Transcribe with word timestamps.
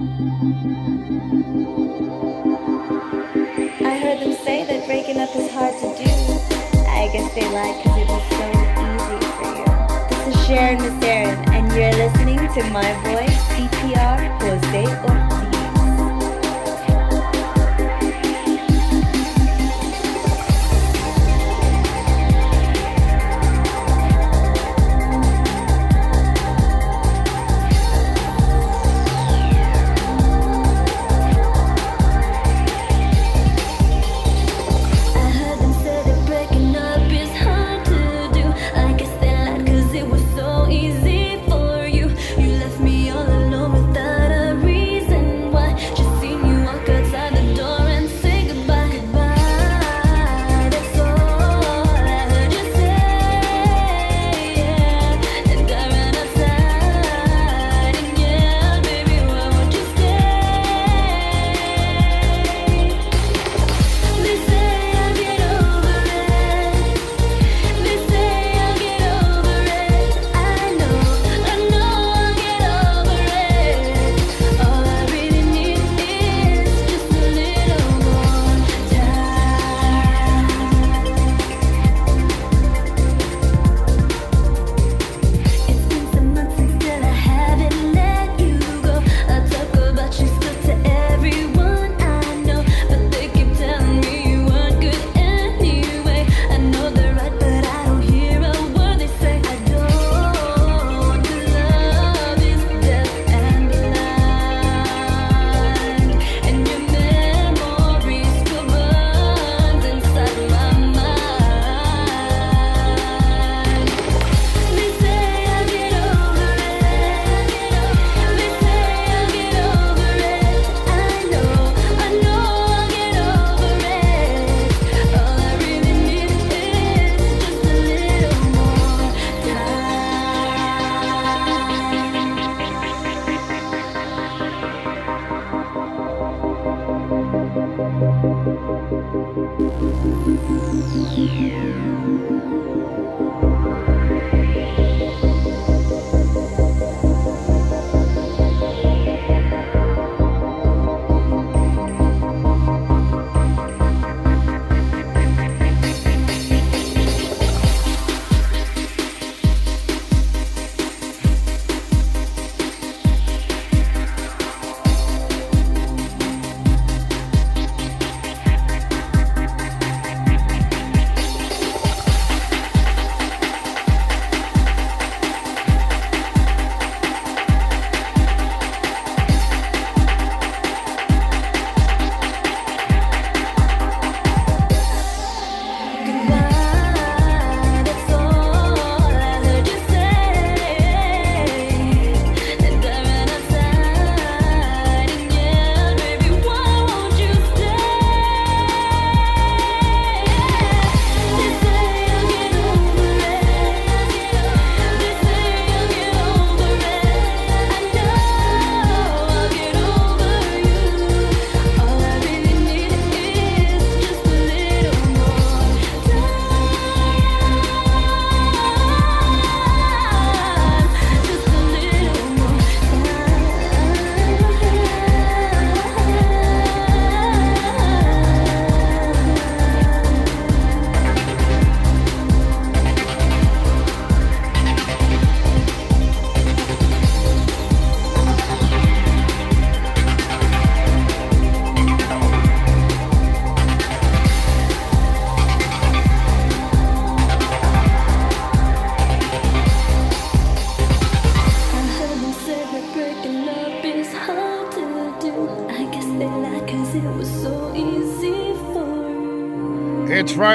I 0.00 0.02
heard 4.00 4.20
them 4.20 4.32
say 4.32 4.64
that 4.64 4.86
breaking 4.86 5.18
up 5.18 5.28
is 5.36 5.50
hard 5.52 5.74
to 5.74 5.88
do. 5.94 6.08
I 6.88 7.10
guess 7.12 7.34
they 7.34 7.46
lied 7.52 7.76
because 7.82 7.98
it 7.98 8.08
was 8.08 8.24
so 8.32 8.48
easy 8.80 9.18
for 9.36 9.50
you. 9.60 9.68
This 10.08 10.24
is 10.28 10.36
Sharyn 10.48 10.78
Maceren, 10.80 11.36
and 11.52 11.68
you're 11.76 11.92
listening 11.92 12.38
to 12.38 12.62
my 12.70 12.88
voice, 13.04 13.40
CPR 13.52 14.20
Jose 14.40 14.84
Ortiz. 15.02 15.19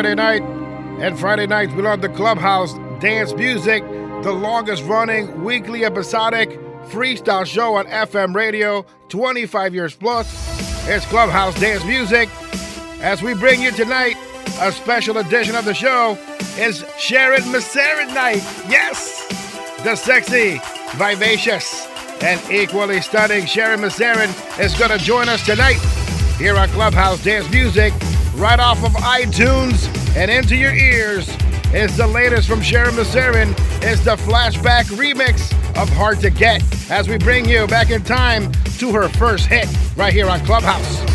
Friday 0.06 0.40
night. 0.40 0.44
And 1.02 1.18
Friday 1.20 1.48
nights, 1.48 1.74
we 1.74 1.82
love 1.82 2.02
the 2.02 2.10
Clubhouse 2.10 2.76
Dance 3.02 3.34
Music, 3.34 3.82
the 4.22 4.32
longest 4.32 4.84
running 4.84 5.44
weekly 5.44 5.84
episodic 5.84 6.52
freestyle 6.90 7.44
show 7.44 7.74
on 7.74 7.88
FM 7.88 8.36
radio, 8.36 8.86
25 9.10 9.74
years 9.74 9.96
plus. 9.96 10.88
It's 10.88 11.08
Clubhouse 11.08 11.60
Dance 11.60 11.84
Music. 11.86 12.30
As 13.02 13.24
we 13.24 13.34
bring 13.34 13.64
you 13.64 13.72
tonight, 13.72 14.16
a 14.62 14.72
special 14.72 15.18
edition 15.18 15.56
of 15.56 15.66
the 15.66 15.74
show 15.74 16.12
is 16.56 16.84
Sharyn 17.00 17.42
Maceren 17.52 18.14
Night. 18.14 18.44
Yes! 18.70 19.26
The 19.84 19.96
sexy, 19.96 20.62
vivacious, 20.98 21.88
and 22.22 22.40
equally 22.52 23.02
stunning 23.02 23.46
Sharyn 23.46 23.80
Maceren 23.80 24.30
is 24.60 24.78
going 24.78 24.92
to 24.92 25.04
join 25.04 25.30
us 25.30 25.44
tonight 25.44 25.80
here 26.38 26.56
on 26.56 26.70
Clubhouse 26.70 27.24
Dance 27.24 27.50
Music 27.50 27.92
right 28.36 28.60
off 28.60 28.84
of 28.84 28.92
iTunes 28.94 29.88
and 30.16 30.30
into 30.30 30.56
your 30.56 30.74
ears 30.74 31.30
is 31.74 31.96
the 31.96 32.08
latest 32.08 32.48
from 32.48 32.60
Sharyn 32.60 32.92
Maceren. 32.92 33.54
It's 33.82 34.04
the 34.04 34.16
flashback 34.18 34.86
remix 34.86 35.52
of 35.82 35.90
Hard 35.90 36.20
to 36.20 36.30
Get 36.30 36.62
as 36.92 37.08
we 37.08 37.18
bring 37.18 37.48
you 37.48 37.68
back 37.68 37.92
in 37.92 38.04
time 38.04 38.52
to 38.80 38.92
her 38.92 39.08
first 39.10 39.48
hit 39.48 39.68
right 39.96 40.14
here 40.14 40.28
on 40.28 40.40
Clubhouse. 40.42 41.15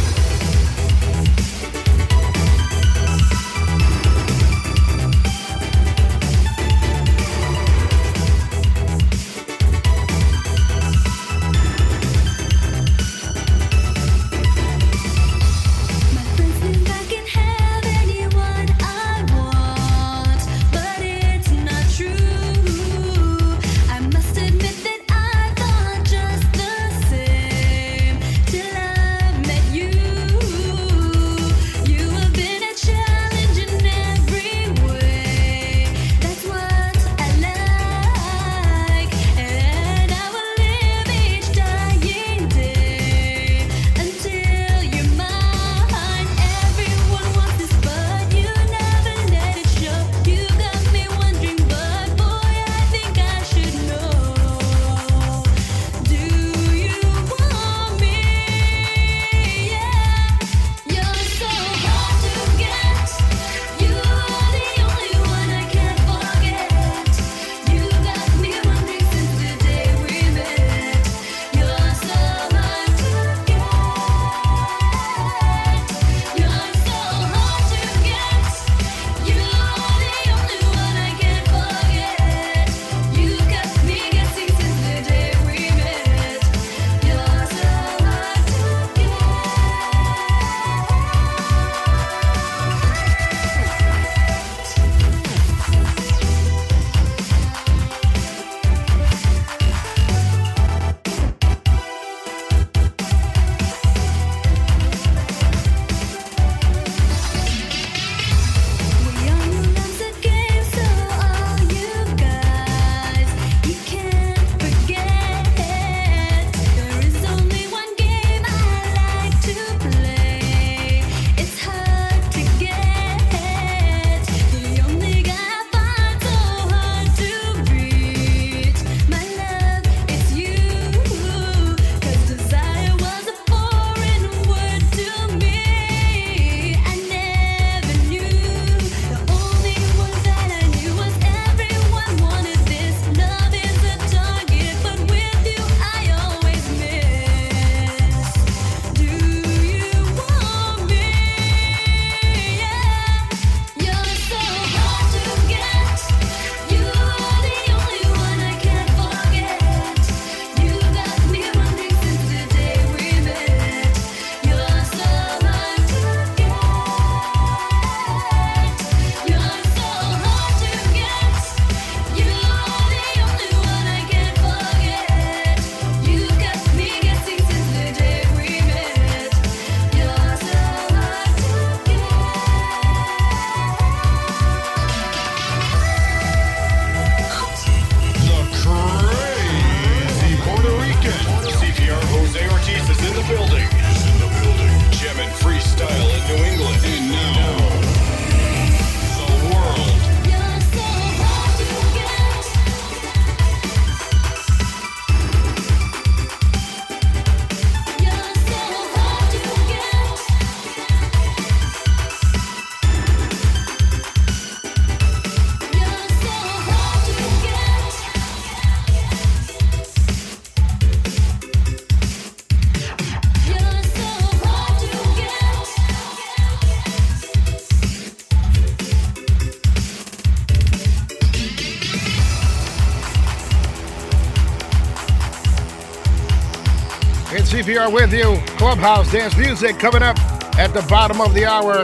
With 237.92 238.12
you. 238.12 238.36
Clubhouse 238.56 239.10
dance 239.10 239.36
music 239.36 239.78
coming 239.80 240.02
up 240.02 240.16
at 240.56 240.72
the 240.72 240.82
bottom 240.88 241.20
of 241.20 241.34
the 241.34 241.44
hour 241.44 241.80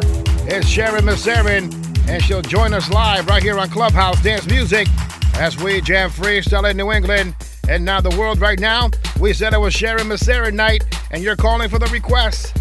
is 0.46 0.64
Sharyn 0.64 1.00
Maceren, 1.00 1.74
and 2.08 2.22
she'll 2.22 2.42
join 2.42 2.72
us 2.72 2.88
live 2.90 3.26
right 3.26 3.42
here 3.42 3.58
on 3.58 3.68
Clubhouse 3.70 4.22
Dance 4.22 4.46
Music 4.46 4.86
as 5.34 5.60
we 5.60 5.80
jam 5.80 6.08
freestyle 6.08 6.70
in 6.70 6.76
New 6.76 6.92
England 6.92 7.34
and 7.68 7.84
now 7.84 8.00
the 8.00 8.16
world 8.16 8.40
right 8.40 8.60
now. 8.60 8.88
We 9.18 9.32
said 9.32 9.52
it 9.52 9.60
was 9.60 9.74
Sharyn 9.74 10.06
Maceren 10.06 10.54
night, 10.54 10.84
and 11.10 11.24
you're 11.24 11.34
calling 11.34 11.68
for 11.68 11.80
the 11.80 11.86
requests. 11.86 12.52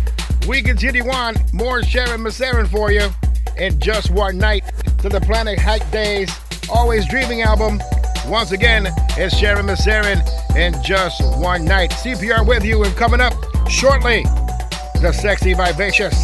We 0.48 0.64
continue 0.64 1.08
on 1.10 1.36
more 1.54 1.82
Sharyn 1.82 2.22
Maceren 2.22 2.68
for 2.68 2.92
you 2.92 3.08
in 3.58 3.80
just 3.80 4.10
one 4.10 4.40
night 4.40 4.64
to 5.00 5.10
the 5.10 5.22
Planet 5.22 5.60
Hike 5.60 5.90
Days 5.92 6.32
Always 6.70 7.08
Dreaming 7.08 7.44
album. 7.44 7.80
Once 8.28 8.52
again, 8.52 8.88
it's 9.18 9.36
Sharyn 9.36 9.66
Maceren 9.66 10.22
in 10.56 10.82
just 10.84 11.22
one 11.38 11.64
night. 11.64 11.92
CPR 11.92 12.46
with 12.46 12.66
you 12.66 12.84
and 12.84 12.96
coming 12.96 13.22
up 13.22 13.34
shortly, 13.70 14.24
the 15.02 15.12
sexy, 15.12 15.54
vivacious, 15.54 16.16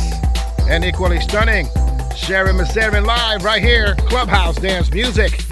and 0.69 0.83
equally 0.83 1.19
stunning 1.19 1.67
Sharyn 2.15 2.59
Maceren 2.59 3.05
live 3.05 3.43
right 3.43 3.61
here, 3.61 3.95
Clubhouse 3.95 4.55
Dance 4.55 4.91
Music. 4.91 5.50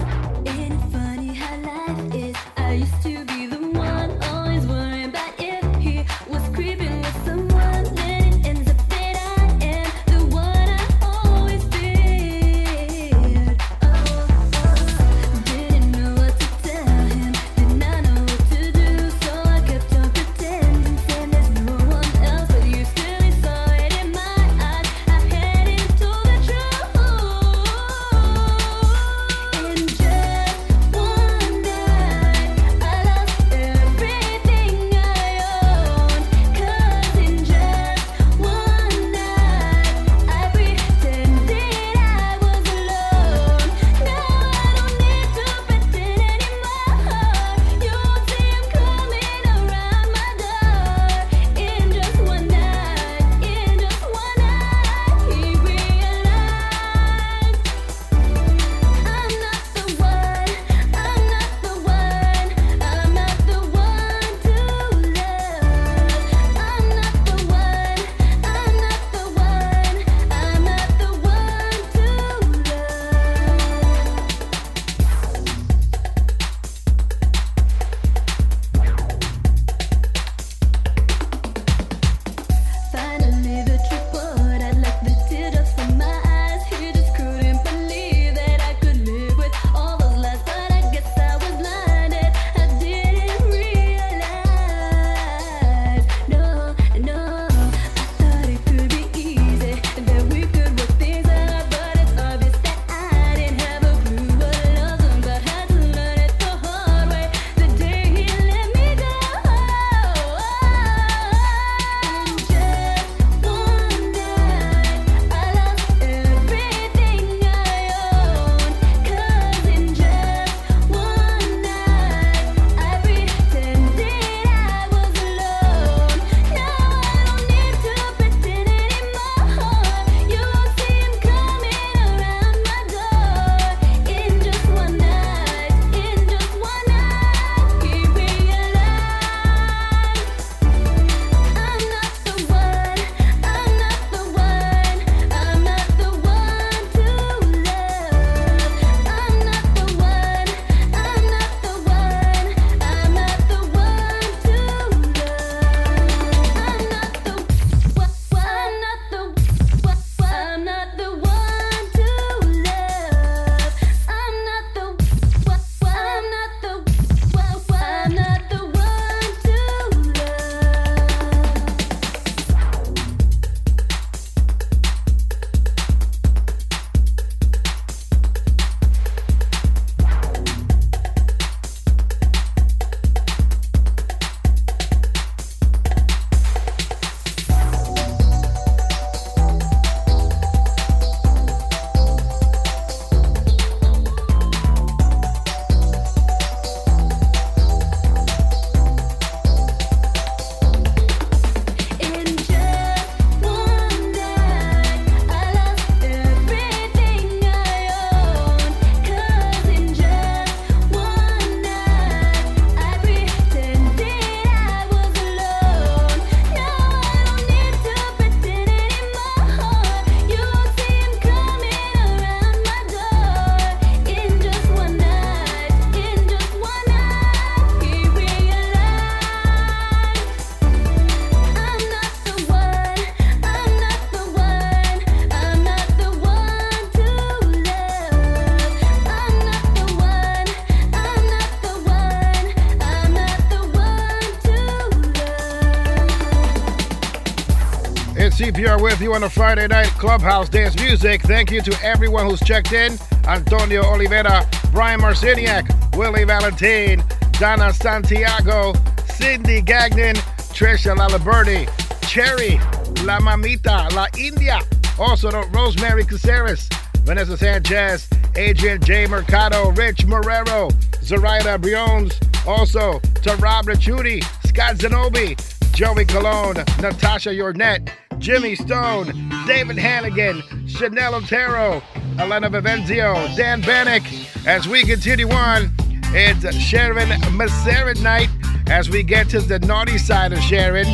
You 249.10 249.16
on 249.16 249.22
a 249.24 249.30
Friday 249.30 249.66
night 249.66 249.88
clubhouse 249.98 250.48
dance 250.48 250.78
music. 250.80 251.22
Thank 251.22 251.50
you 251.50 251.60
to 251.62 251.76
everyone 251.82 252.28
who's 252.28 252.40
checked 252.40 252.72
in. 252.72 252.96
Antonio 253.26 253.82
Oliveira, 253.82 254.46
Brian 254.72 255.00
Marciniak, 255.00 255.96
Willie 255.96 256.24
Valentine, 256.24 257.02
Donna 257.32 257.72
Santiago, 257.72 258.72
Cindy 259.06 259.62
Gagnon, 259.62 260.14
Trisha 260.54 260.94
Laliberti, 260.96 261.66
Cherry, 262.08 262.58
La 263.04 263.18
Mamita, 263.18 263.92
La 263.94 264.06
India. 264.16 264.60
Also 264.98 265.30
Rosemary 265.50 266.04
Caceres, 266.04 266.68
Vanessa 267.04 267.36
Sanchez, 267.36 268.08
Adrian 268.36 268.80
J. 268.80 269.06
Mercado, 269.06 269.70
Rich 269.70 270.06
Marrero, 270.06 270.70
Zoraida 271.02 271.58
Briones. 271.58 272.18
Also 272.46 273.00
to 273.22 273.36
Rob 273.36 273.66
Scott 273.66 274.76
Zanobi, 274.76 275.36
Joey 275.74 276.04
Colon, 276.04 276.56
Natasha 276.80 277.30
Yornet, 277.30 277.88
Jimmy 278.20 278.54
Stone, 278.54 279.06
David 279.46 279.78
Hannigan, 279.78 280.42
Chanel 280.68 281.14
Otero, 281.14 281.82
Elena 282.18 282.50
Vivenzio, 282.50 283.34
Dan 283.34 283.62
Bannock. 283.62 284.02
As 284.46 284.68
we 284.68 284.84
continue 284.84 285.30
on, 285.30 285.72
it's 286.12 286.44
Sharyn 286.44 287.08
Maceren 287.38 288.02
night 288.02 288.28
as 288.68 288.90
we 288.90 289.02
get 289.02 289.30
to 289.30 289.40
the 289.40 289.58
naughty 289.60 289.96
side 289.96 290.34
of 290.34 290.38
Sharyn. 290.40 290.86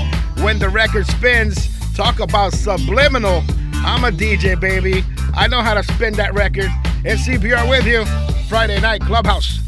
When 0.42 0.60
the 0.60 0.68
record 0.68 1.06
spins, 1.06 1.68
talk 1.96 2.20
about 2.20 2.52
subliminal. 2.52 3.42
I'm 3.84 4.04
a 4.04 4.10
DJ, 4.12 4.58
baby. 4.58 5.04
I 5.34 5.48
know 5.48 5.62
how 5.62 5.74
to 5.74 5.82
spin 5.82 6.14
that 6.14 6.32
record. 6.32 6.70
It's 7.04 7.26
CPR 7.26 7.68
with 7.68 7.86
you, 7.86 8.04
Friday 8.48 8.80
night 8.80 9.00
Clubhouse. 9.00 9.58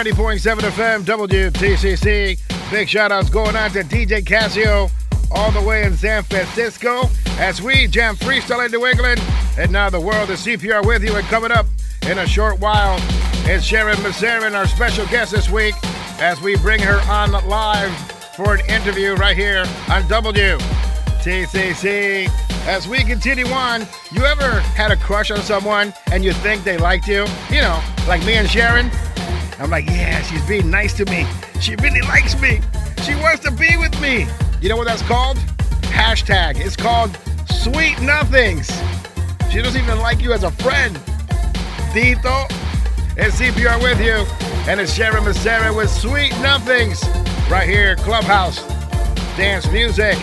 You 0.00 0.12
take 0.12 0.18
me 0.18 0.38
to 0.38 0.40
the 0.40 0.54
We're 0.54 0.56
90.7 0.56 0.60
FM, 0.70 1.50
WTCC. 1.50 2.70
Big 2.70 2.88
shout 2.88 3.12
outs 3.12 3.28
going 3.28 3.54
out 3.54 3.72
to 3.72 3.82
DJ 3.82 4.22
Casio 4.22 4.90
all 5.30 5.50
the 5.50 5.60
way 5.60 5.84
in 5.84 5.94
San 5.94 6.22
Francisco 6.22 7.10
as 7.38 7.60
we 7.60 7.86
jam 7.86 8.16
freestyle 8.16 8.64
in 8.64 8.72
New 8.72 8.86
England. 8.86 9.20
And 9.58 9.70
now 9.70 9.90
the 9.90 10.00
world 10.00 10.30
is 10.30 10.40
CPR 10.40 10.86
with 10.86 11.04
you. 11.04 11.14
And 11.16 11.26
coming 11.26 11.52
up 11.52 11.66
in 12.08 12.16
a 12.18 12.26
short 12.26 12.58
while 12.60 12.96
is 13.46 13.62
Sharyn 13.62 13.96
Maceren, 13.96 14.54
our 14.54 14.66
special 14.66 15.04
guest 15.06 15.32
this 15.32 15.50
week, 15.50 15.74
as 16.20 16.40
we 16.40 16.56
bring 16.56 16.80
her 16.80 17.00
on 17.10 17.32
live 17.46 17.94
for 18.36 18.54
an 18.54 18.60
interview 18.70 19.14
right 19.16 19.36
here 19.36 19.66
on 19.90 20.02
WTCC. 20.04 20.58
As 22.66 22.88
we 22.88 23.04
continue 23.04 23.46
on, 23.48 23.86
you 24.12 24.24
ever 24.24 24.60
had 24.60 24.92
a 24.92 24.96
crush 24.96 25.30
on 25.30 25.40
someone 25.40 25.92
and 26.12 26.24
you 26.24 26.32
think 26.32 26.64
they 26.64 26.78
liked 26.78 27.06
you? 27.06 27.26
You 27.50 27.60
know, 27.60 27.82
like 28.06 28.24
me 28.24 28.34
and 28.34 28.48
Sharyn? 28.48 28.90
I'm 29.60 29.68
like, 29.70 29.86
yeah, 29.86 30.22
she's 30.22 30.44
being 30.46 30.70
nice 30.70 30.94
to 30.94 31.04
me. 31.04 31.26
She 31.60 31.76
really 31.76 32.00
likes 32.00 32.40
me. 32.40 32.60
She 33.02 33.14
wants 33.16 33.44
to 33.44 33.50
be 33.50 33.76
with 33.76 33.98
me. 34.00 34.26
You 34.62 34.70
know 34.70 34.76
what 34.76 34.86
that's 34.86 35.02
called? 35.02 35.36
Hashtag. 35.82 36.58
It's 36.58 36.76
called 36.76 37.16
Sweet 37.46 38.00
Nothings. 38.00 38.70
She 39.50 39.60
doesn't 39.60 39.82
even 39.82 39.98
like 39.98 40.22
you 40.22 40.32
as 40.32 40.44
a 40.44 40.50
friend. 40.50 40.98
Tito 41.92 42.46
and 43.18 43.30
CPR 43.30 43.82
with 43.82 44.00
you. 44.00 44.24
And 44.70 44.80
it's 44.80 44.96
Sharyn 44.96 45.24
Maceren 45.24 45.76
with 45.76 45.90
Sweet 45.90 46.32
Nothings 46.40 47.06
right 47.50 47.68
here, 47.68 47.96
Clubhouse 47.96 48.66
Dance 49.36 49.70
Music. 49.70 50.16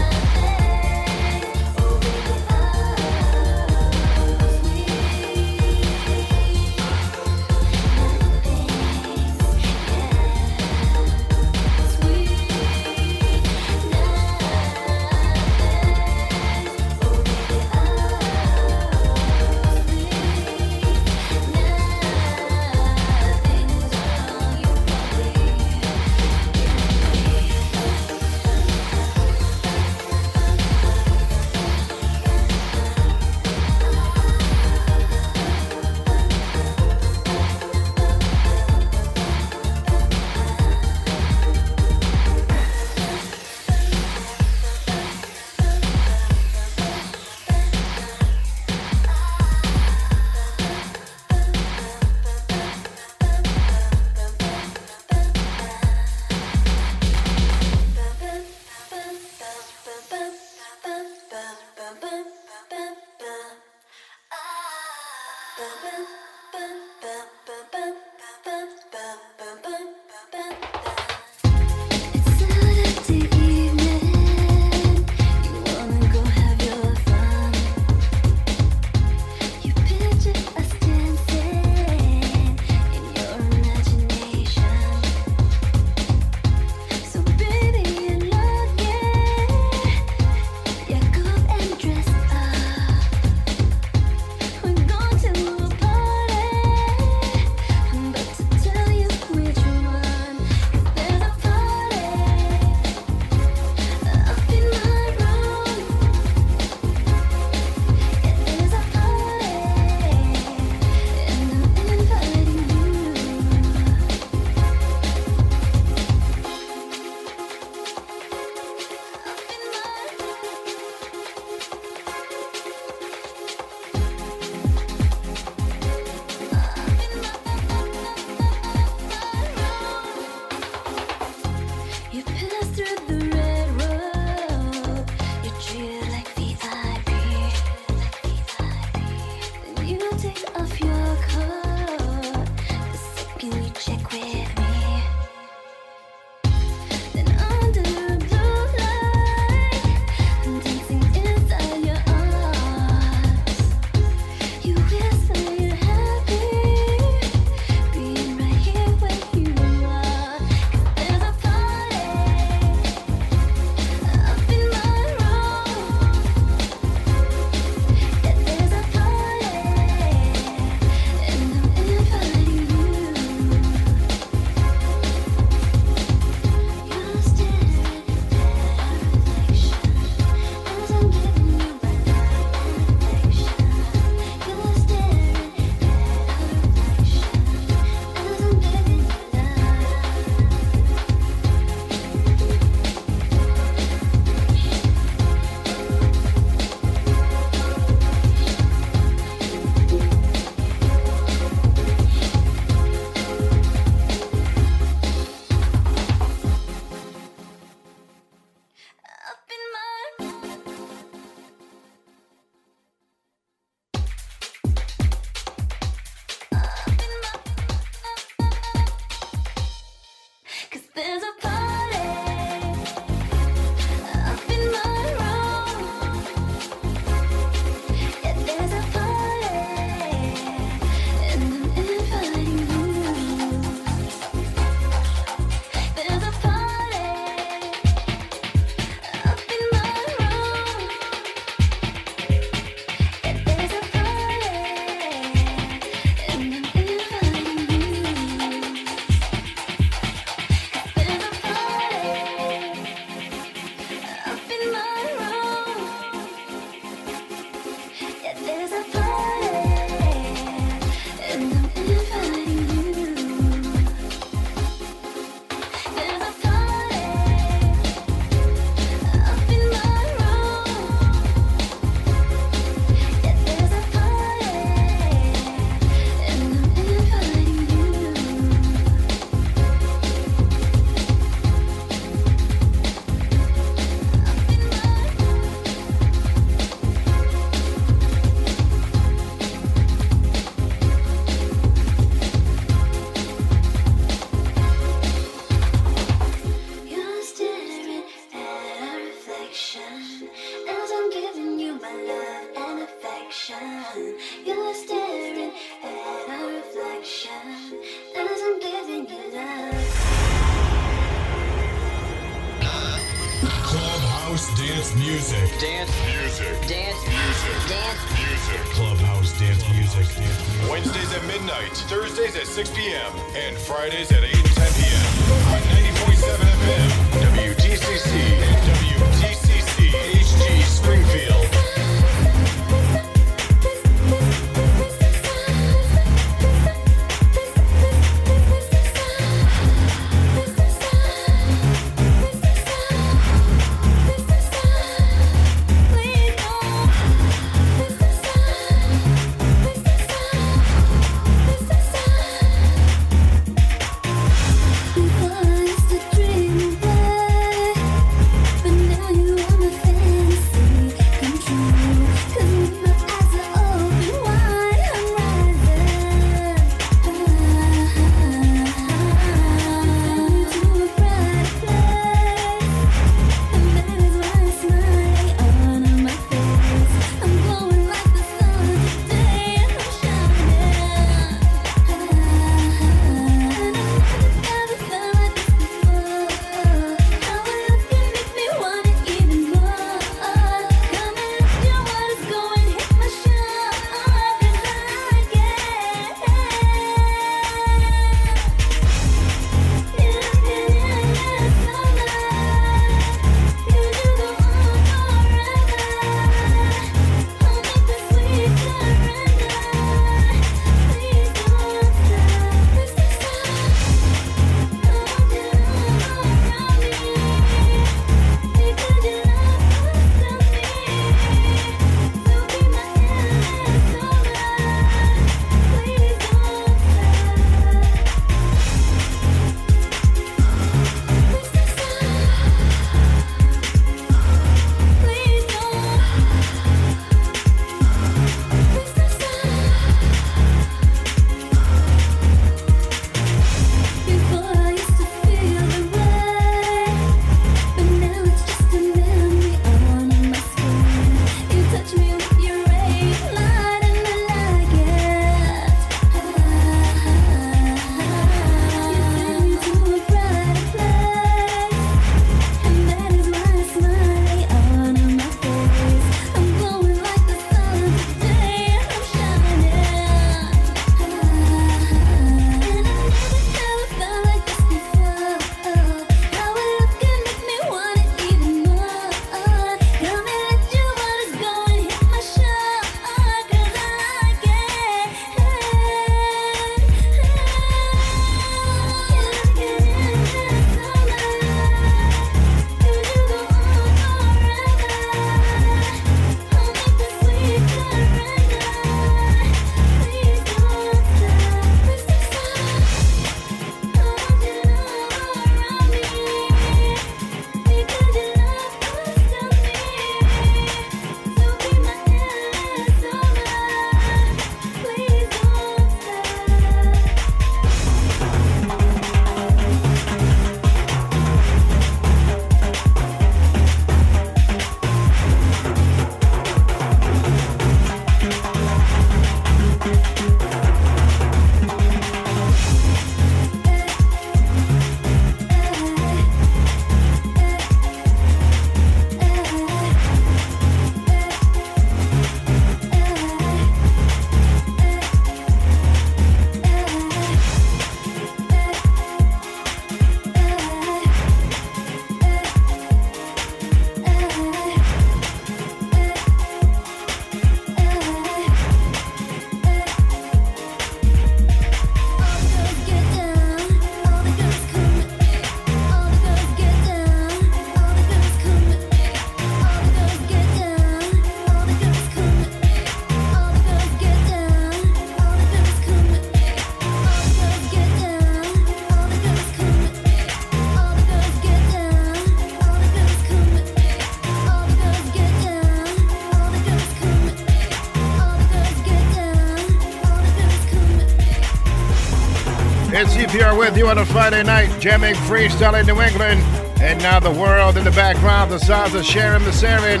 With 593.30 593.76
you 593.76 593.88
on 593.88 593.98
a 593.98 594.06
Friday 594.06 594.42
night, 594.42 594.80
jamming 594.80 595.14
freestyle 595.14 595.78
in 595.78 595.86
New 595.86 596.00
England. 596.00 596.40
And 596.80 596.98
now 597.00 597.20
the 597.20 597.30
world 597.30 597.76
in 597.76 597.84
the 597.84 597.90
background, 597.90 598.50
the 598.50 598.58
sounds 598.58 598.94
of 598.94 599.04
Sharyn 599.04 599.40
Maceren 599.40 600.00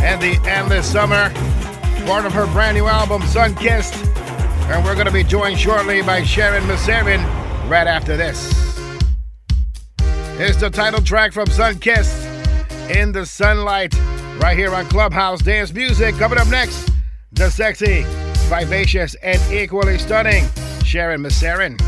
and 0.00 0.22
the 0.22 0.38
Endless 0.48 0.90
Summer, 0.90 1.30
part 2.06 2.24
of 2.24 2.32
her 2.32 2.46
brand 2.46 2.76
new 2.76 2.86
album, 2.86 3.22
Sun 3.22 3.56
Kissed. 3.56 3.96
And 4.68 4.84
we're 4.84 4.94
going 4.94 5.06
to 5.06 5.12
be 5.12 5.24
joined 5.24 5.58
shortly 5.58 6.02
by 6.02 6.22
Sharyn 6.22 6.60
Maceren 6.62 7.18
right 7.68 7.88
after 7.88 8.16
this. 8.16 8.48
It's 10.38 10.58
the 10.58 10.70
title 10.70 11.02
track 11.02 11.32
from 11.32 11.48
Sunkissed, 11.48 12.24
In 12.94 13.10
the 13.10 13.26
Sunlight, 13.26 13.92
right 14.38 14.56
here 14.56 14.72
on 14.72 14.86
Clubhouse 14.86 15.42
Dance 15.42 15.74
Music. 15.74 16.14
Coming 16.14 16.38
up 16.38 16.48
next, 16.48 16.90
the 17.32 17.50
sexy, 17.50 18.04
vivacious, 18.48 19.16
and 19.16 19.40
equally 19.52 19.98
stunning 19.98 20.44
Sharyn 20.84 21.26
Maceren. 21.26 21.87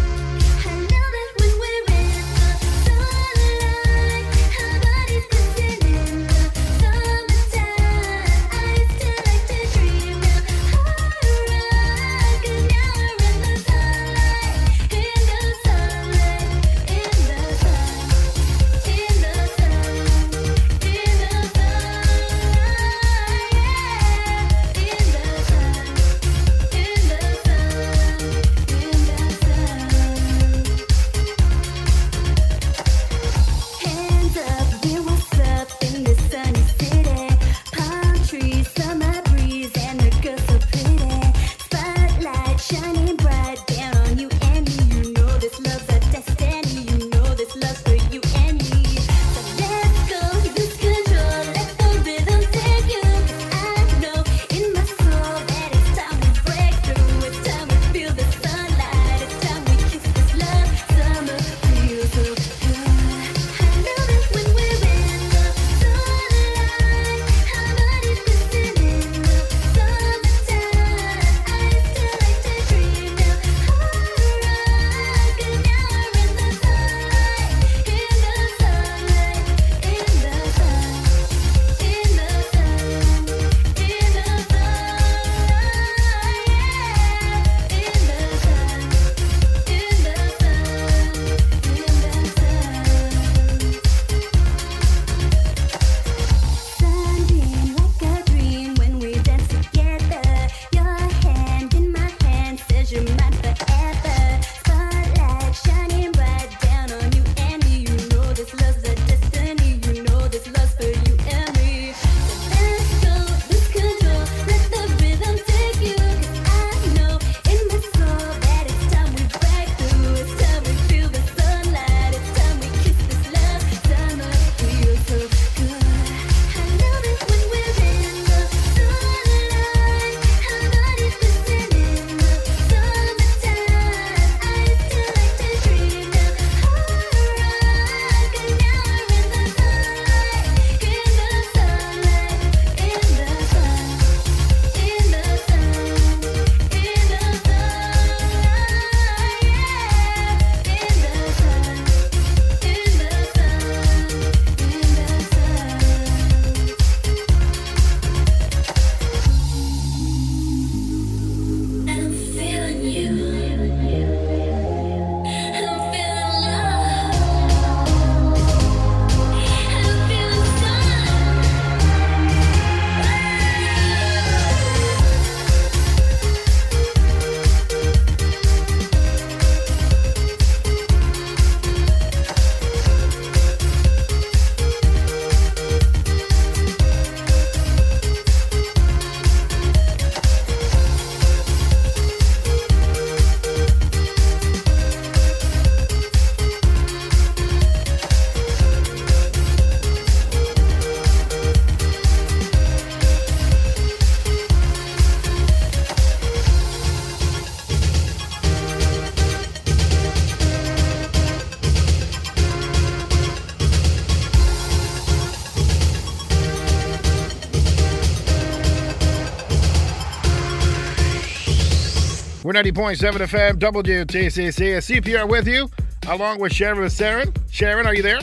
90.7 222.64 222.98
FM, 223.26 223.56
WTCC, 223.58 225.00
CPR 225.00 225.26
with 225.26 225.48
you, 225.48 225.70
along 226.08 226.38
with 226.40 226.52
Sharyn 226.52 226.76
Maceren. 226.76 227.32
Sharyn, 227.48 227.84
Sharyn, 227.84 227.86
are 227.86 227.94
you 227.94 228.02
there? 228.02 228.20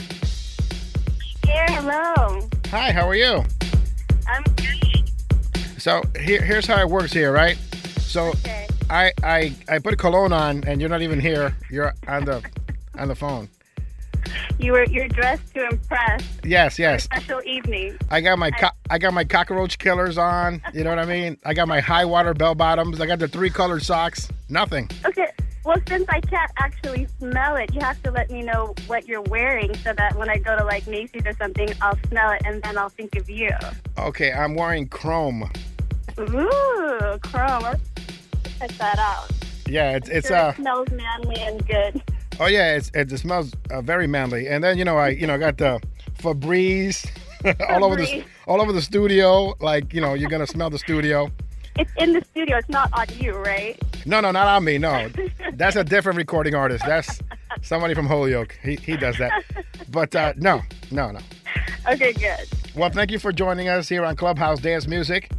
Here, 1.44 1.66
hello. 1.70 2.48
Hi, 2.70 2.92
how 2.92 3.08
are 3.08 3.16
you? 3.16 3.42
I'm 4.28 4.44
good. 4.54 5.10
So 5.78 6.02
here, 6.20 6.40
here's 6.40 6.66
how 6.66 6.80
it 6.80 6.88
works 6.88 7.12
here, 7.12 7.32
right? 7.32 7.56
So 7.98 8.28
Okay. 8.28 8.68
I, 8.88 9.12
I 9.24 9.54
I 9.68 9.80
put 9.80 9.92
a 9.92 9.96
cologne 9.96 10.32
on, 10.32 10.62
and 10.68 10.80
you're 10.80 10.88
not 10.88 11.02
even 11.02 11.18
here. 11.18 11.56
You're 11.68 11.92
on 12.06 12.24
the 12.24 12.40
on 12.96 13.08
the 13.08 13.16
phone. 13.16 13.48
You 14.60 14.70
were 14.72 14.84
you're 14.84 15.08
dressed 15.08 15.52
to 15.54 15.66
impress. 15.68 16.22
Yes, 16.44 16.78
yes. 16.78 17.04
Special 17.04 17.40
evening. 17.44 17.98
I 18.08 18.20
got 18.20 18.38
my 18.38 18.52
co- 18.52 18.68
I 18.90 18.98
got 18.98 19.12
my 19.12 19.24
cockroach 19.24 19.78
killers 19.78 20.16
on. 20.18 20.62
You 20.72 20.84
know 20.84 20.90
what 20.90 20.98
I 20.98 21.04
mean? 21.04 21.36
I 21.44 21.52
got 21.54 21.68
my 21.68 21.80
high 21.80 22.04
water 22.04 22.32
bell 22.34 22.54
bottoms. 22.54 23.00
I 23.00 23.06
got 23.06 23.18
the 23.18 23.28
three 23.28 23.50
colored 23.50 23.82
socks. 23.82 24.28
Nothing. 24.48 24.88
Okay. 25.04 25.28
Well, 25.64 25.76
since 25.86 26.06
I 26.08 26.20
can't 26.22 26.50
actually 26.56 27.06
smell 27.18 27.56
it, 27.56 27.74
you 27.74 27.80
have 27.80 28.02
to 28.04 28.10
let 28.10 28.30
me 28.30 28.42
know 28.42 28.74
what 28.86 29.06
you're 29.06 29.20
wearing 29.22 29.76
so 29.78 29.92
that 29.92 30.16
when 30.16 30.30
I 30.30 30.38
go 30.38 30.56
to 30.56 30.64
like 30.64 30.86
Macy's 30.86 31.26
or 31.26 31.34
something, 31.34 31.68
I'll 31.82 31.98
smell 32.08 32.30
it 32.30 32.40
and 32.46 32.62
then 32.62 32.78
I'll 32.78 32.88
think 32.88 33.16
of 33.16 33.28
you. 33.28 33.50
Okay, 33.98 34.32
I'm 34.32 34.54
wearing 34.54 34.88
chrome. 34.88 35.50
Ooh, 36.18 37.18
chrome. 37.22 37.76
Check 38.58 38.70
that 38.78 38.98
out. 38.98 39.30
Yeah, 39.66 39.96
it's 39.96 40.08
it's 40.08 40.28
Sure 40.28 40.36
uh 40.36 40.48
it 40.50 40.56
smells 40.56 40.88
manly 40.90 41.36
and 41.40 41.66
good. 41.66 42.02
oh 42.40 42.46
yeah, 42.46 42.76
it's 42.76 42.90
it 42.94 43.10
smells 43.18 43.52
uh, 43.70 43.82
very 43.82 44.06
manly. 44.06 44.48
And 44.48 44.64
then 44.64 44.78
you 44.78 44.84
know 44.84 44.96
I 44.96 45.10
you 45.10 45.26
know 45.26 45.36
got 45.38 45.58
the 45.58 45.80
Febreze 46.18 47.06
all 47.68 47.84
over 47.84 47.96
the 47.96 48.24
all 48.46 48.60
over 48.60 48.72
the 48.72 48.82
studio. 48.82 49.54
Like 49.60 49.92
you 49.94 50.00
know 50.00 50.14
you're 50.14 50.30
gonna 50.30 50.46
smell 50.46 50.70
the 50.70 50.78
studio. 50.78 51.30
It's 51.76 51.92
in 51.98 52.12
the 52.12 52.24
studio. 52.24 52.56
It's 52.58 52.68
not 52.68 52.90
on 52.92 53.06
you, 53.18 53.34
right? 53.36 53.80
No, 54.04 54.20
no, 54.20 54.32
not 54.32 54.48
on 54.48 54.64
me. 54.64 54.78
No, 54.78 55.08
that's 55.54 55.76
a 55.76 55.84
different 55.84 56.16
recording 56.16 56.54
artist. 56.54 56.84
That's 56.86 57.20
Somebody 57.62 57.94
from 57.94 58.06
Holyoke. 58.06 58.56
He, 58.62 58.76
he 58.76 58.96
does 58.96 59.16
that. 59.18 59.42
But 59.90 60.14
uh, 60.14 60.32
no, 60.36 60.62
no, 60.90 61.10
no. 61.10 61.20
Okay, 61.88 62.12
good. 62.12 62.46
Well, 62.76 62.90
thank 62.90 63.10
you 63.10 63.18
for 63.18 63.32
joining 63.32 63.68
us 63.68 63.88
here 63.88 64.04
on 64.04 64.16
Clubhouse 64.16 64.60
Dance 64.60 64.86
Music. 64.86 65.30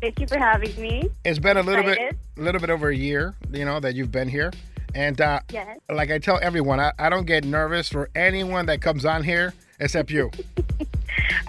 Thank 0.00 0.18
you 0.20 0.26
for 0.26 0.38
having 0.38 0.74
me. 0.80 1.08
It's 1.24 1.38
been 1.38 1.56
a 1.56 1.62
little 1.62 1.84
bit, 1.84 1.92
Excited. 1.98 2.18
a 2.36 2.40
little 2.42 2.60
bit 2.60 2.70
over 2.70 2.88
a 2.88 2.96
year, 2.96 3.34
you 3.52 3.64
know, 3.64 3.80
that 3.80 3.94
you've 3.94 4.10
been 4.12 4.28
here, 4.28 4.50
and 4.94 5.20
uh, 5.20 5.40
Yes. 5.50 5.78
like 5.90 6.10
I 6.10 6.18
tell 6.18 6.38
everyone, 6.42 6.80
I, 6.80 6.92
I 6.98 7.08
don't 7.08 7.26
get 7.26 7.44
nervous 7.44 7.88
for 7.88 8.10
anyone 8.14 8.66
that 8.66 8.80
comes 8.82 9.04
on 9.04 9.22
here 9.22 9.54
except 9.80 10.10
you. 10.10 10.30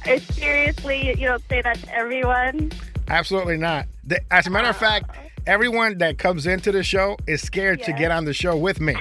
Uh, 0.05 0.19
Seriously, 0.31 1.09
you 1.19 1.27
don't 1.27 1.47
say 1.49 1.61
that 1.61 1.77
to 1.79 1.95
everyone. 1.95 2.71
Absolutely 3.07 3.57
not. 3.57 3.85
As 4.31 4.47
a 4.47 4.49
matter 4.49 4.69
of 4.69 4.77
fact, 4.77 5.15
everyone 5.45 5.97
that 5.99 6.17
comes 6.17 6.45
into 6.47 6.71
the 6.71 6.83
show 6.83 7.17
is 7.27 7.41
scared 7.41 7.83
to 7.83 7.93
get 7.93 8.11
on 8.11 8.25
the 8.25 8.33
show 8.33 8.55
with 8.55 8.79
me. 8.79 8.95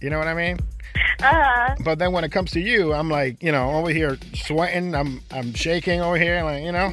You 0.00 0.10
know 0.10 0.18
what 0.18 0.28
I 0.28 0.34
mean? 0.34 0.58
Uh-huh. 1.22 1.74
But 1.84 1.98
then 1.98 2.12
when 2.12 2.24
it 2.24 2.32
comes 2.32 2.50
to 2.52 2.60
you, 2.60 2.92
I'm 2.94 3.08
like, 3.10 3.42
you 3.42 3.52
know, 3.52 3.70
over 3.72 3.90
here 3.90 4.18
sweating, 4.34 4.94
I'm 4.94 5.20
I'm 5.30 5.52
shaking 5.54 6.00
over 6.00 6.16
here, 6.16 6.42
like, 6.42 6.64
you 6.64 6.72
know. 6.72 6.92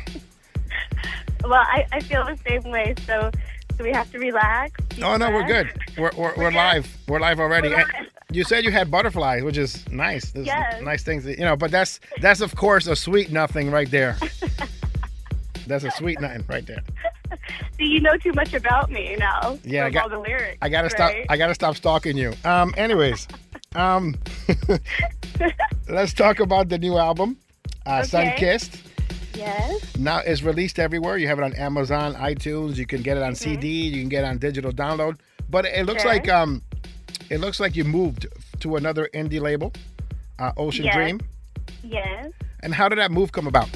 well, 1.43 1.53
I, 1.53 1.85
I 1.93 1.99
feel 2.01 2.25
the 2.25 2.37
same 2.47 2.69
way. 2.71 2.93
So, 3.05 3.31
do 3.77 3.83
we 3.83 3.91
have 3.91 4.11
to 4.11 4.19
relax? 4.19 4.71
Oh 5.01 5.15
no, 5.15 5.31
we're 5.31 5.47
good. 5.47 5.71
We're 5.97 6.11
we're, 6.17 6.35
we're 6.35 6.51
good? 6.51 6.55
live. 6.55 6.97
We're 7.07 7.19
live 7.19 7.39
already. 7.39 7.69
We're 7.69 7.77
live. 7.77 8.07
You 8.31 8.43
said 8.43 8.63
you 8.65 8.71
had 8.71 8.91
butterflies, 8.91 9.43
which 9.43 9.57
is 9.57 9.87
nice. 9.89 10.31
There's 10.31 10.47
Yes. 10.47 10.81
nice 10.81 11.03
things, 11.03 11.23
that, 11.23 11.37
you 11.37 11.45
know. 11.45 11.55
But 11.55 11.71
that's 11.71 11.99
that's 12.21 12.41
of 12.41 12.55
course 12.55 12.87
a 12.87 12.95
sweet 12.95 13.31
nothing 13.31 13.71
right 13.71 13.89
there. 13.89 14.17
that's 15.67 15.83
a 15.83 15.91
sweet 15.91 16.19
nothing 16.19 16.43
right 16.47 16.65
there. 16.65 16.83
See, 17.77 17.85
you 17.85 18.01
know 18.01 18.15
too 18.17 18.33
much 18.33 18.53
about 18.53 18.89
me 18.89 19.15
now. 19.17 19.57
Yeah, 19.63 19.85
I 19.85 19.89
got- 19.89 20.03
all 20.03 20.09
the 20.09 20.19
lyrics. 20.19 20.57
I 20.61 20.69
gotta 20.69 20.89
stop. 20.89 21.13
I 21.29 21.37
gotta 21.37 21.55
stop 21.55 21.75
stalking 21.75 22.17
you. 22.17 22.33
Um. 22.43 22.73
Anyways, 22.77 23.27
um, 23.75 24.15
let's 25.89 26.13
talk 26.13 26.39
about 26.39 26.69
the 26.69 26.77
new 26.77 26.97
album, 26.97 27.37
uh, 27.85 28.03
Sun 28.03 28.31
Kissed. 28.37 28.81
Yes. 29.35 29.95
Now 29.97 30.17
it's 30.19 30.41
released 30.41 30.79
everywhere. 30.79 31.17
You 31.17 31.27
have 31.27 31.37
it 31.37 31.43
on 31.43 31.53
Amazon, 31.53 32.15
iTunes. 32.15 32.75
You 32.77 32.85
can 32.87 33.01
get 33.03 33.17
it 33.17 33.23
on 33.23 33.33
Mm-hmm. 33.33 33.51
CD. 33.51 33.67
You 33.89 34.01
can 34.01 34.09
get 34.09 34.23
it 34.23 34.27
on 34.27 34.37
digital 34.39 34.71
download. 34.71 35.19
But 35.49 35.65
it 35.65 35.85
looks 35.85 36.01
Okay. 36.01 36.09
like 36.09 36.27
um, 36.29 36.61
it 37.29 37.39
looks 37.39 37.59
like 37.59 37.75
you 37.75 37.83
moved 37.83 38.27
to 38.59 38.75
another 38.75 39.09
indie 39.13 39.41
label, 39.41 39.73
uh, 40.39 40.51
Ocean 40.57 40.85
Yes. 40.85 40.95
Dream. 40.95 41.21
Yes. 41.83 42.31
And 42.61 42.73
how 42.73 42.89
did 42.89 42.97
that 42.99 43.11
move 43.11 43.31
come 43.31 43.47
about? 43.47 43.69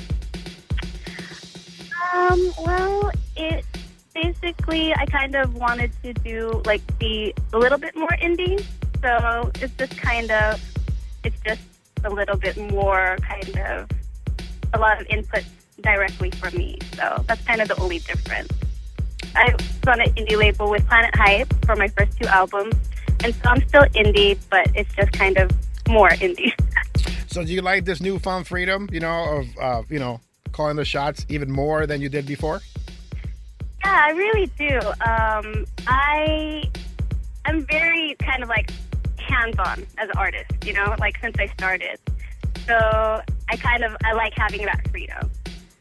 Um, 2.13 2.53
well, 2.65 3.11
it 3.35 3.65
basically 4.13 4.93
I 4.93 5.05
kind 5.05 5.35
of 5.35 5.55
wanted 5.55 5.91
to 6.03 6.13
do 6.13 6.61
like 6.65 6.81
be 6.99 7.33
a 7.53 7.57
little 7.57 7.77
bit 7.77 7.95
more 7.95 8.09
indie. 8.21 8.63
So 9.01 9.51
it's 9.61 9.73
just 9.75 9.97
kind 9.97 10.29
of 10.31 10.61
it's 11.23 11.39
just 11.45 11.61
a 12.03 12.09
little 12.09 12.37
bit 12.37 12.57
more 12.71 13.17
kind 13.21 13.57
of 13.59 13.89
a 14.73 14.79
lot 14.79 14.99
of 14.99 15.07
input 15.07 15.43
directly 15.81 16.31
from 16.31 16.55
me. 16.57 16.77
So 16.95 17.23
that's 17.27 17.43
kind 17.45 17.61
of 17.61 17.67
the 17.67 17.77
only 17.79 17.99
difference. 17.99 18.51
I 19.35 19.53
was 19.53 19.67
on 19.87 20.01
an 20.01 20.09
indie 20.15 20.37
label 20.37 20.69
with 20.69 20.85
Planet 20.87 21.15
Hype 21.15 21.53
for 21.65 21.75
my 21.75 21.87
first 21.89 22.19
two 22.19 22.27
albums, 22.27 22.75
and 23.24 23.34
so 23.36 23.41
I'm 23.49 23.67
still 23.67 23.84
indie, 23.95 24.38
but 24.49 24.67
it's 24.76 24.93
just 24.95 25.11
kind 25.13 25.38
of 25.38 25.51
more 25.88 26.09
indie. 26.09 26.53
So 27.28 27.43
do 27.45 27.53
you 27.53 27.61
like 27.61 27.86
this 27.86 28.01
newfound 28.01 28.47
freedom? 28.47 28.89
You 28.91 28.99
know 28.99 29.39
of 29.39 29.45
uh, 29.61 29.84
you 29.89 29.99
know 29.99 30.19
calling 30.51 30.76
the 30.76 30.84
shots 30.86 31.26
even 31.30 31.49
more 31.49 31.86
than 31.88 32.01
you 32.01 32.09
did 32.09 32.26
before. 32.26 32.61
Yeah, 33.84 34.05
I 34.07 34.11
really 34.11 34.47
do. 34.57 34.78
Um, 34.80 35.65
I 35.88 36.63
I'm 37.45 37.65
very 37.65 38.15
kind 38.19 38.43
of 38.43 38.49
like 38.49 38.72
hands-on 39.17 39.86
as 39.97 40.09
an 40.09 40.17
artist, 40.17 40.51
you 40.65 40.74
know, 40.74 40.93
like 40.99 41.17
since 41.22 41.36
I 41.39 41.47
started. 41.47 41.97
So 42.67 42.76
I 43.49 43.55
kind 43.57 43.84
of 43.84 43.95
I 44.03 44.11
like 44.13 44.34
having 44.36 44.65
that 44.65 44.88
freedom. 44.89 45.30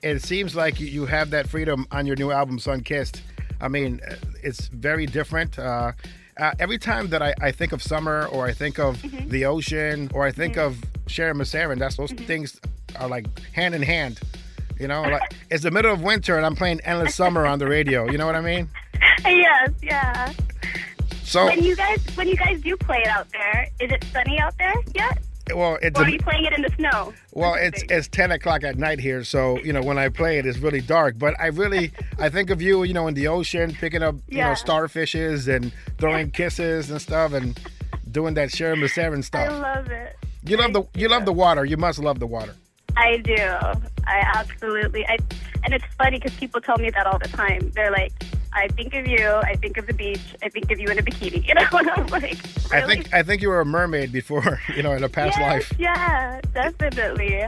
it 0.02 0.22
seems 0.22 0.54
like 0.54 0.78
you- 0.80 1.04
have 1.06 1.30
that 1.30 1.48
freedom 1.48 1.86
on 1.90 2.06
your 2.06 2.16
new 2.16 2.30
album, 2.30 2.58
Sun 2.58 2.82
Kissed. 2.82 3.22
I 3.60 3.68
mean, 3.68 4.00
it's 4.42 4.68
very 4.68 5.04
different. 5.04 5.58
Uh, 5.58 5.92
uh, 6.40 6.52
every 6.58 6.78
time 6.78 7.08
that 7.10 7.22
I, 7.22 7.34
I 7.40 7.52
think 7.52 7.72
of 7.72 7.82
summer, 7.82 8.26
or 8.32 8.46
I 8.46 8.52
think 8.52 8.78
of 8.78 8.96
mm-hmm. 8.98 9.28
the 9.28 9.44
ocean, 9.44 10.10
or 10.14 10.26
I 10.26 10.32
think 10.32 10.54
mm-hmm. 10.54 10.66
of 10.66 10.76
Sharyn 11.06 11.36
Maceren, 11.36 11.78
that's 11.78 11.96
those 11.96 12.10
mm-hmm. 12.10 12.24
things 12.24 12.60
are 12.98 13.08
like 13.08 13.26
hand 13.52 13.74
in 13.74 13.82
hand. 13.82 14.20
You 14.78 14.88
know, 14.88 15.02
like 15.02 15.34
it's 15.50 15.62
the 15.62 15.70
middle 15.70 15.92
of 15.92 16.02
winter 16.02 16.36
and 16.36 16.46
I'm 16.46 16.56
playing 16.56 16.80
Endless 16.80 17.14
Summer 17.14 17.46
on 17.46 17.58
the 17.58 17.68
radio. 17.68 18.10
You 18.10 18.16
know 18.16 18.26
what 18.26 18.36
I 18.36 18.40
mean? 18.40 18.68
yes, 19.24 19.70
yeah. 19.82 20.32
So, 21.22 21.44
When 21.44 21.62
you 21.62 21.76
guys 21.76 22.04
when 22.16 22.26
you 22.26 22.36
guys 22.36 22.60
do 22.62 22.76
play 22.76 23.02
it 23.02 23.08
out 23.08 23.28
there, 23.30 23.68
is 23.78 23.92
it 23.92 24.04
sunny 24.12 24.40
out 24.40 24.56
there 24.58 24.74
yet? 24.94 25.18
Well, 25.54 25.78
it's 25.82 25.98
Or 25.98 26.04
are 26.04 26.08
you 26.08 26.18
playing 26.18 26.44
it 26.44 26.52
in 26.52 26.62
the 26.62 26.70
snow? 26.76 27.12
Well, 27.32 27.54
it's 27.54 27.82
it's 27.88 28.08
ten 28.08 28.30
o'clock 28.30 28.64
at 28.64 28.76
night 28.76 29.00
here, 29.00 29.24
so 29.24 29.58
you 29.58 29.72
know 29.72 29.82
when 29.82 29.98
I 29.98 30.08
play 30.08 30.38
it, 30.38 30.46
it's 30.46 30.58
really 30.58 30.80
dark. 30.80 31.18
But 31.18 31.38
I 31.40 31.46
really 31.46 31.92
I 32.18 32.28
think 32.28 32.50
of 32.50 32.60
you, 32.60 32.82
you 32.84 32.94
know, 32.94 33.06
in 33.08 33.14
the 33.14 33.28
ocean, 33.28 33.72
picking 33.72 34.02
up 34.02 34.16
you 34.28 34.38
know 34.38 34.52
starfishes 34.52 35.48
and 35.54 35.72
throwing 35.98 36.30
kisses 36.30 36.90
and 36.90 37.00
stuff, 37.00 37.32
and 37.32 37.58
doing 38.10 38.34
that 38.34 38.50
Sharon 38.50 38.82
I 38.82 38.86
stuff. 39.20 39.34
I 39.34 39.48
love 39.48 39.90
it. 39.90 40.16
You 40.44 40.56
love 40.56 40.72
the 40.72 40.84
you 40.94 41.08
love 41.08 41.24
the 41.24 41.32
water. 41.32 41.64
You 41.64 41.76
must 41.76 41.98
love 41.98 42.18
the 42.18 42.26
water. 42.26 42.54
I 42.96 43.18
do. 43.18 43.36
I 44.06 44.22
absolutely. 44.34 45.06
I 45.06 45.18
and 45.64 45.74
it's 45.74 45.84
funny 45.98 46.18
because 46.18 46.34
people 46.38 46.60
tell 46.60 46.78
me 46.78 46.90
that 46.90 47.06
all 47.06 47.18
the 47.18 47.28
time. 47.28 47.70
They're 47.74 47.90
like, 47.90 48.12
"I 48.52 48.68
think 48.68 48.94
of 48.94 49.06
you. 49.06 49.26
I 49.26 49.54
think 49.56 49.76
of 49.78 49.86
the 49.86 49.94
beach. 49.94 50.20
I 50.42 50.48
think 50.48 50.70
of 50.70 50.78
you 50.80 50.88
in 50.88 50.98
a 50.98 51.02
bikini." 51.02 51.44
You 51.48 51.54
know, 51.54 51.66
and 51.72 51.90
I'm 51.90 52.06
like, 52.08 52.38
I 52.72 52.86
think 52.86 53.12
I 53.12 53.22
think 53.22 53.42
you 53.42 53.48
were 53.48 53.60
a 53.60 53.64
mermaid 53.66 54.12
before, 54.12 54.60
you 54.76 54.82
know, 54.82 54.92
in 54.92 55.02
a 55.04 55.08
past 55.08 55.38
yes, 55.38 55.50
life. 55.50 55.72
Yeah, 55.78 56.40
definitely. 56.54 57.46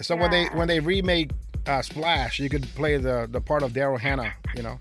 So 0.00 0.16
when 0.16 0.30
they 0.30 0.46
when 0.46 0.68
they 0.68 0.80
remake 0.80 1.30
uh, 1.66 1.82
Splash, 1.82 2.38
you 2.38 2.48
could 2.48 2.64
play 2.74 2.96
the 2.98 3.28
the 3.30 3.40
part 3.40 3.62
of 3.62 3.72
Daryl 3.72 3.98
Hannah. 3.98 4.32
You 4.56 4.62
know, 4.62 4.78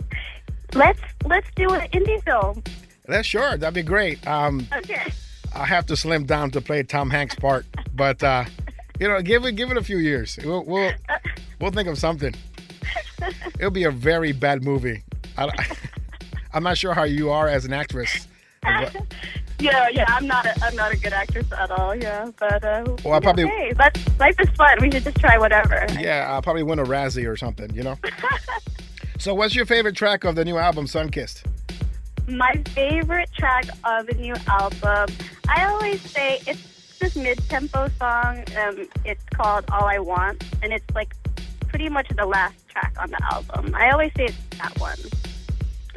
Let's 0.74 0.99
let's 1.26 1.47
do 1.56 1.70
an 1.74 1.88
indie 1.91 2.22
film. 2.24 2.64
that's 3.06 3.28
sure 3.28 3.58
that'd 3.58 3.74
be 3.74 3.84
great. 3.84 4.26
Um, 4.28 4.68
Okay. 4.76 5.12
I 5.56 5.66
have 5.66 5.86
to 5.88 5.95
slim 5.95 6.26
down 6.26 6.49
to 6.51 6.62
play 6.62 6.82
Tom 6.82 7.12
Hanks' 7.12 7.36
part, 7.36 7.66
but 7.95 8.24
uh, 8.24 8.45
you 8.99 9.08
know, 9.08 9.22
give 9.22 9.45
it 9.45 9.56
give 9.56 9.70
it 9.72 9.78
a 9.78 9.84
few 9.84 9.97
years. 9.99 10.38
We'll 10.43 10.64
we'll, 10.66 10.91
we'll 11.62 11.72
think 11.72 11.88
of 11.88 11.97
something. 11.99 12.34
It'll 13.60 13.70
be 13.72 13.84
a 13.84 13.91
very 13.91 14.32
bad 14.32 14.64
movie. 14.64 15.04
I, 15.38 15.50
am 16.54 16.64
not 16.64 16.78
sure 16.78 16.94
how 16.94 17.04
you 17.04 17.30
are 17.32 17.48
as 17.48 17.66
an 17.66 17.74
actress. 17.74 18.28
Yeah, 19.60 19.88
yeah. 19.94 20.06
I'm 20.10 20.28
not 20.28 20.46
a 20.46 20.54
I'm 20.66 20.76
not 20.76 20.92
a 20.92 20.98
good 20.98 21.14
actress 21.14 21.46
at 21.58 21.72
all. 21.72 21.96
Yeah, 21.96 22.32
but 22.38 22.64
uh, 22.66 22.84
Well, 23.06 23.14
I 23.14 23.20
probably- 23.22 23.46
okay. 23.46 23.72
That's 23.78 24.20
life 24.20 24.36
is 24.40 24.50
fun. 24.58 24.78
We 24.82 24.92
should 24.92 25.04
just 25.06 25.18
try 25.18 25.38
whatever. 25.38 25.86
yeah, 26.00 26.28
I'll 26.30 26.42
probably 26.42 26.64
win 26.64 26.80
a 26.80 26.84
Razzie 26.84 27.26
or 27.30 27.38
something. 27.38 27.74
You 27.74 27.84
know. 27.84 27.98
So, 29.20 29.34
what's 29.34 29.56
your 29.56 29.66
favorite 29.66 29.96
track 29.96 30.26
of 30.26 30.36
the 30.36 30.44
new 30.44 30.58
album, 30.58 30.86
Sunkissed? 30.86 31.44
My 32.28 32.52
favorite 32.72 33.30
track 33.32 33.66
of 33.86 34.08
the 34.08 34.16
new 34.16 34.34
album, 34.48 35.16
I 35.48 35.64
always 35.66 36.02
say 36.02 36.42
it's 36.46 36.98
this 37.00 37.16
mid-tempo 37.16 37.90
song. 38.00 38.44
Um, 38.58 38.90
it's 39.06 39.24
called 39.34 39.64
"All 39.72 39.86
I 39.86 40.00
Want," 40.00 40.44
and 40.62 40.74
it's 40.74 40.84
like 40.94 41.16
pretty 41.70 41.88
much 41.88 42.10
the 42.18 42.26
last 42.26 42.68
track 42.68 42.94
on 43.00 43.12
the 43.12 43.24
album. 43.32 43.74
I 43.76 43.92
always 43.92 44.12
say 44.18 44.26
it's 44.26 44.38
that 44.58 44.78
one, 44.78 44.98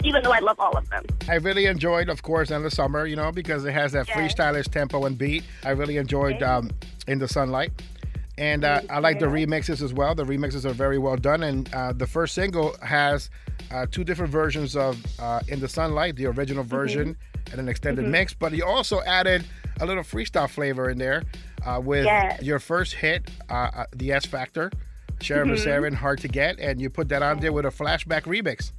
even 0.05 0.23
though 0.23 0.33
I 0.33 0.39
love 0.41 0.59
all 0.61 0.77
of 0.77 0.89
them. 0.91 1.05
I 1.29 1.35
really 1.37 1.67
enjoyed, 1.67 2.09
of 2.09 2.23
course, 2.23 2.51
in 2.51 2.63
the 2.63 2.71
summer, 2.71 3.07
you 3.07 3.17
know, 3.17 3.33
because 3.33 3.65
it 3.65 3.73
has 3.73 3.93
that 3.93 4.07
Yes. 4.09 4.17
freestylish 4.17 4.71
tempo 4.71 5.05
and 5.07 5.17
beat. 5.17 5.45
I 5.65 5.71
really 5.71 5.97
enjoyed 5.97 6.37
Okay. 6.37 6.45
um, 6.45 6.71
In 7.07 7.19
the 7.19 7.29
Sunlight. 7.29 7.73
And 8.39 8.65
uh, 8.65 8.83
I 8.91 8.99
like 8.99 9.19
the 9.19 9.27
remixes 9.27 9.81
as 9.83 9.95
well. 9.95 10.15
The 10.15 10.25
remixes 10.25 10.67
are 10.67 10.75
very 10.75 10.99
well 10.99 11.17
done. 11.17 11.43
And 11.43 11.73
uh, 11.75 11.93
the 11.95 12.07
first 12.07 12.35
single 12.35 12.77
has 12.83 13.31
uh, 13.71 13.87
two 13.91 14.05
different 14.05 14.31
versions 14.31 14.77
of 14.77 15.03
uh, 15.19 15.41
In 15.49 15.59
the 15.61 15.69
Sunlight, 15.69 16.17
the 16.17 16.27
original 16.27 16.63
Mm-hmm. 16.63 16.77
version 16.77 17.17
and 17.51 17.61
an 17.61 17.69
extended 17.69 18.07
mix. 18.07 18.35
But 18.35 18.53
he 18.53 18.61
also 18.61 19.01
added 19.03 19.45
a 19.81 19.87
little 19.87 20.03
freestyle 20.03 20.51
flavor 20.51 20.91
in 20.91 20.99
there 20.99 21.23
uh, 21.65 21.81
with 21.83 22.05
Yes. 22.05 22.43
your 22.43 22.59
first 22.59 22.95
hit, 22.95 23.31
uh, 23.49 23.71
uh, 23.75 23.85
The 23.95 24.13
S 24.13 24.27
Factor, 24.27 24.71
Sharyn 25.21 25.45
Mm-hmm. 25.47 25.53
Maceren, 25.71 25.95
Hard 25.95 26.19
to 26.21 26.29
Get. 26.29 26.59
And 26.61 26.79
you 26.79 26.91
put 26.91 27.09
that 27.09 27.23
on 27.23 27.41
there 27.41 27.53
with 27.55 27.65
a 27.65 27.71
flashback 27.71 28.25
remix. 28.25 28.73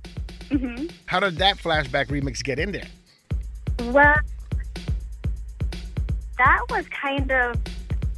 Hmm 0.50 0.88
How 1.06 1.20
did 1.20 1.38
that 1.38 1.58
flashback 1.58 2.08
remix 2.08 2.44
get 2.44 2.60
in 2.60 2.72
there? 2.72 2.88
Well, 3.80 4.16
that 6.38 6.62
was 6.70 6.86
kind 6.90 7.32
of 7.32 7.58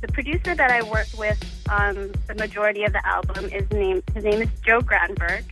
the 0.02 0.08
producer 0.10 0.56
that 0.56 0.72
I 0.72 0.82
worked 0.84 1.18
with 1.18 1.38
on 1.70 2.14
the 2.28 2.36
majority 2.36 2.84
of 2.84 2.94
the 2.94 3.06
album. 3.06 3.46
Is 3.46 3.70
named 3.72 4.04
his 4.14 4.24
name 4.24 4.42
is 4.42 4.50
Joe 4.66 4.82
Granberg, 4.82 5.44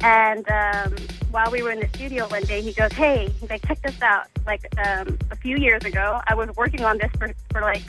and 0.00 0.48
um, 0.50 0.94
while 1.30 1.50
we 1.50 1.62
were 1.62 1.70
in 1.70 1.80
the 1.80 1.88
studio 1.88 2.28
one 2.28 2.44
day, 2.44 2.60
he 2.60 2.72
goes, 2.72 2.92
"Hey, 2.92 3.28
he's 3.40 3.50
like, 3.50 3.66
check 3.66 3.80
this 3.82 4.00
out. 4.02 4.26
Like 4.46 4.66
um, 4.86 5.18
a 5.30 5.36
few 5.36 5.56
years 5.56 5.84
ago, 5.84 6.20
I 6.26 6.34
was 6.34 6.48
working 6.56 6.84
on 6.84 6.98
this 6.98 7.10
for 7.18 7.32
for 7.50 7.60
like 7.60 7.82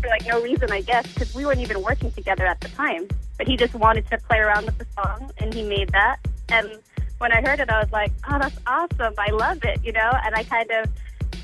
for 0.00 0.08
like 0.08 0.26
no 0.26 0.42
reason, 0.42 0.70
I 0.70 0.80
guess, 0.80 1.06
because 1.12 1.34
we 1.34 1.46
weren't 1.46 1.60
even 1.60 1.82
working 1.82 2.10
together 2.12 2.46
at 2.46 2.60
the 2.60 2.68
time. 2.68 3.08
But 3.38 3.48
he 3.48 3.56
just 3.56 3.74
wanted 3.74 4.08
to 4.10 4.18
play 4.18 4.38
around 4.38 4.66
with 4.66 4.78
the 4.78 4.86
song, 4.94 5.30
and 5.38 5.52
he 5.52 5.62
made 5.62 5.90
that. 5.90 6.18
And 6.48 6.78
when 7.18 7.32
I 7.32 7.40
heard 7.40 7.60
it, 7.60 7.70
I 7.70 7.80
was 7.80 7.92
like, 7.92 8.12
"Oh, 8.28 8.38
that's 8.38 8.58
awesome! 8.66 9.14
I 9.18 9.30
love 9.30 9.64
it," 9.64 9.80
you 9.84 9.92
know. 9.92 10.12
And 10.24 10.34
I 10.34 10.42
kind 10.44 10.70
of 10.70 10.90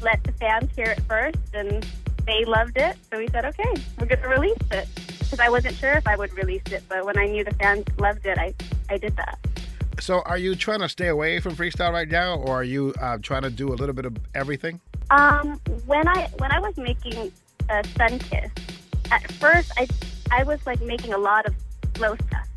let 0.03 0.23
the 0.25 0.33
fans 0.33 0.71
hear 0.77 0.87
it 0.87 1.01
first, 1.03 1.39
and 1.55 1.87
they 2.27 2.45
loved 2.45 2.77
it. 2.77 2.97
So 3.11 3.19
we 3.19 3.29
said, 3.29 3.45
okay, 3.45 3.75
we're 3.99 4.07
going 4.07 4.23
to 4.23 4.29
release 4.29 4.57
it. 4.71 4.89
Because 5.19 5.41
I 5.41 5.49
wasn't 5.49 5.77
sure 5.77 5.93
if 5.93 6.07
I 6.07 6.17
would 6.17 6.33
release 6.35 6.63
it, 6.71 6.83
but 6.89 7.05
when 7.05 7.19
I 7.19 7.27
knew 7.27 7.45
the 7.45 7.55
fans 7.55 7.85
loved 7.99 8.27
it, 8.27 8.39
I, 8.39 8.55
I 8.89 8.99
did 8.99 9.17
that. 9.17 9.39
So, 10.01 10.23
are 10.23 10.39
you 10.39 10.55
trying 10.55 10.81
to 10.81 10.89
stay 10.89 11.09
away 11.09 11.41
from 11.41 11.55
freestyle 11.55 11.93
right 11.93 12.09
now, 12.09 12.37
or 12.37 12.61
are 12.61 12.65
you 12.65 12.95
uh, 13.01 13.19
trying 13.21 13.43
to 13.43 13.51
do 13.51 13.69
a 13.69 13.77
little 13.77 13.95
bit 13.95 14.07
of 14.07 14.17
everything? 14.35 14.81
Um, 15.11 15.61
when 15.87 16.09
I 16.09 16.29
when 16.39 16.51
I 16.51 16.59
was 16.59 16.75
making 16.79 17.31
uh, 17.69 17.83
Sun 17.99 18.19
Kiss, 18.21 18.51
at 19.11 19.31
first 19.33 19.73
I 19.77 19.87
I 20.31 20.45
was 20.45 20.65
like 20.65 20.81
making 20.81 21.13
a 21.13 21.19
lot 21.19 21.45
of 21.45 21.55
slow 21.97 22.15
stuff, 22.15 22.49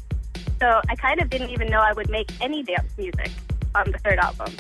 so 0.64 0.80
I 0.88 0.96
kind 0.96 1.22
of 1.22 1.30
didn't 1.30 1.50
even 1.50 1.68
know 1.68 1.82
I 1.82 1.92
would 1.92 2.10
make 2.10 2.32
any 2.40 2.64
dance 2.64 2.90
music 2.98 3.32
on 3.76 3.92
the 3.92 3.98
third 3.98 4.18
album. 4.18 4.54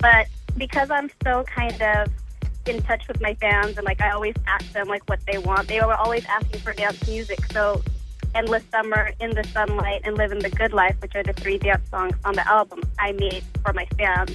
But 0.00 0.28
because 0.56 0.90
I'm 0.90 1.10
so 1.22 1.44
kind 1.44 1.80
of 1.82 2.10
in 2.64 2.80
touch 2.82 3.06
with 3.06 3.20
my 3.20 3.34
fans 3.34 3.76
and 3.76 3.84
like 3.84 4.00
I 4.00 4.12
always 4.12 4.34
ask 4.46 4.72
them 4.72 4.88
like 4.88 5.06
what 5.10 5.20
they 5.30 5.36
want, 5.36 5.68
they 5.68 5.78
were 5.80 5.94
always 5.94 6.24
asking 6.24 6.60
for 6.60 6.72
dance 6.72 7.06
music. 7.06 7.44
So 7.52 7.82
Endless 8.34 8.62
Summer, 8.70 9.10
In 9.20 9.34
the 9.34 9.44
Sunlight, 9.52 10.00
and 10.04 10.16
Living 10.16 10.38
the 10.38 10.48
Good 10.48 10.72
Life, 10.72 10.96
which 11.00 11.14
are 11.14 11.22
the 11.22 11.34
three 11.34 11.58
dance 11.58 11.86
songs 11.90 12.14
on 12.24 12.32
the 12.32 12.48
album 12.48 12.80
I 12.98 13.12
made 13.12 13.44
for 13.62 13.74
my 13.74 13.86
fans. 13.98 14.34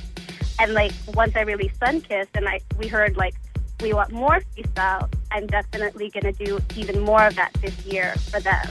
And 0.60 0.76
like 0.76 0.92
once 1.16 1.36
I 1.36 1.42
released 1.42 1.80
Sunkissed 1.80 2.36
and 2.36 2.48
I 2.48 2.60
we 2.78 2.88
heard 2.88 3.18
like 3.18 3.34
we 3.82 3.92
want 3.92 4.12
more 4.12 4.40
freestyle, 4.56 5.12
I'm 5.32 5.48
definitely 5.48 6.12
gonna 6.12 6.34
do 6.34 6.60
even 6.76 7.00
more 7.00 7.26
of 7.26 7.36
that 7.38 7.54
this 7.54 7.76
year 7.88 8.14
for 8.30 8.40
them. 8.40 8.70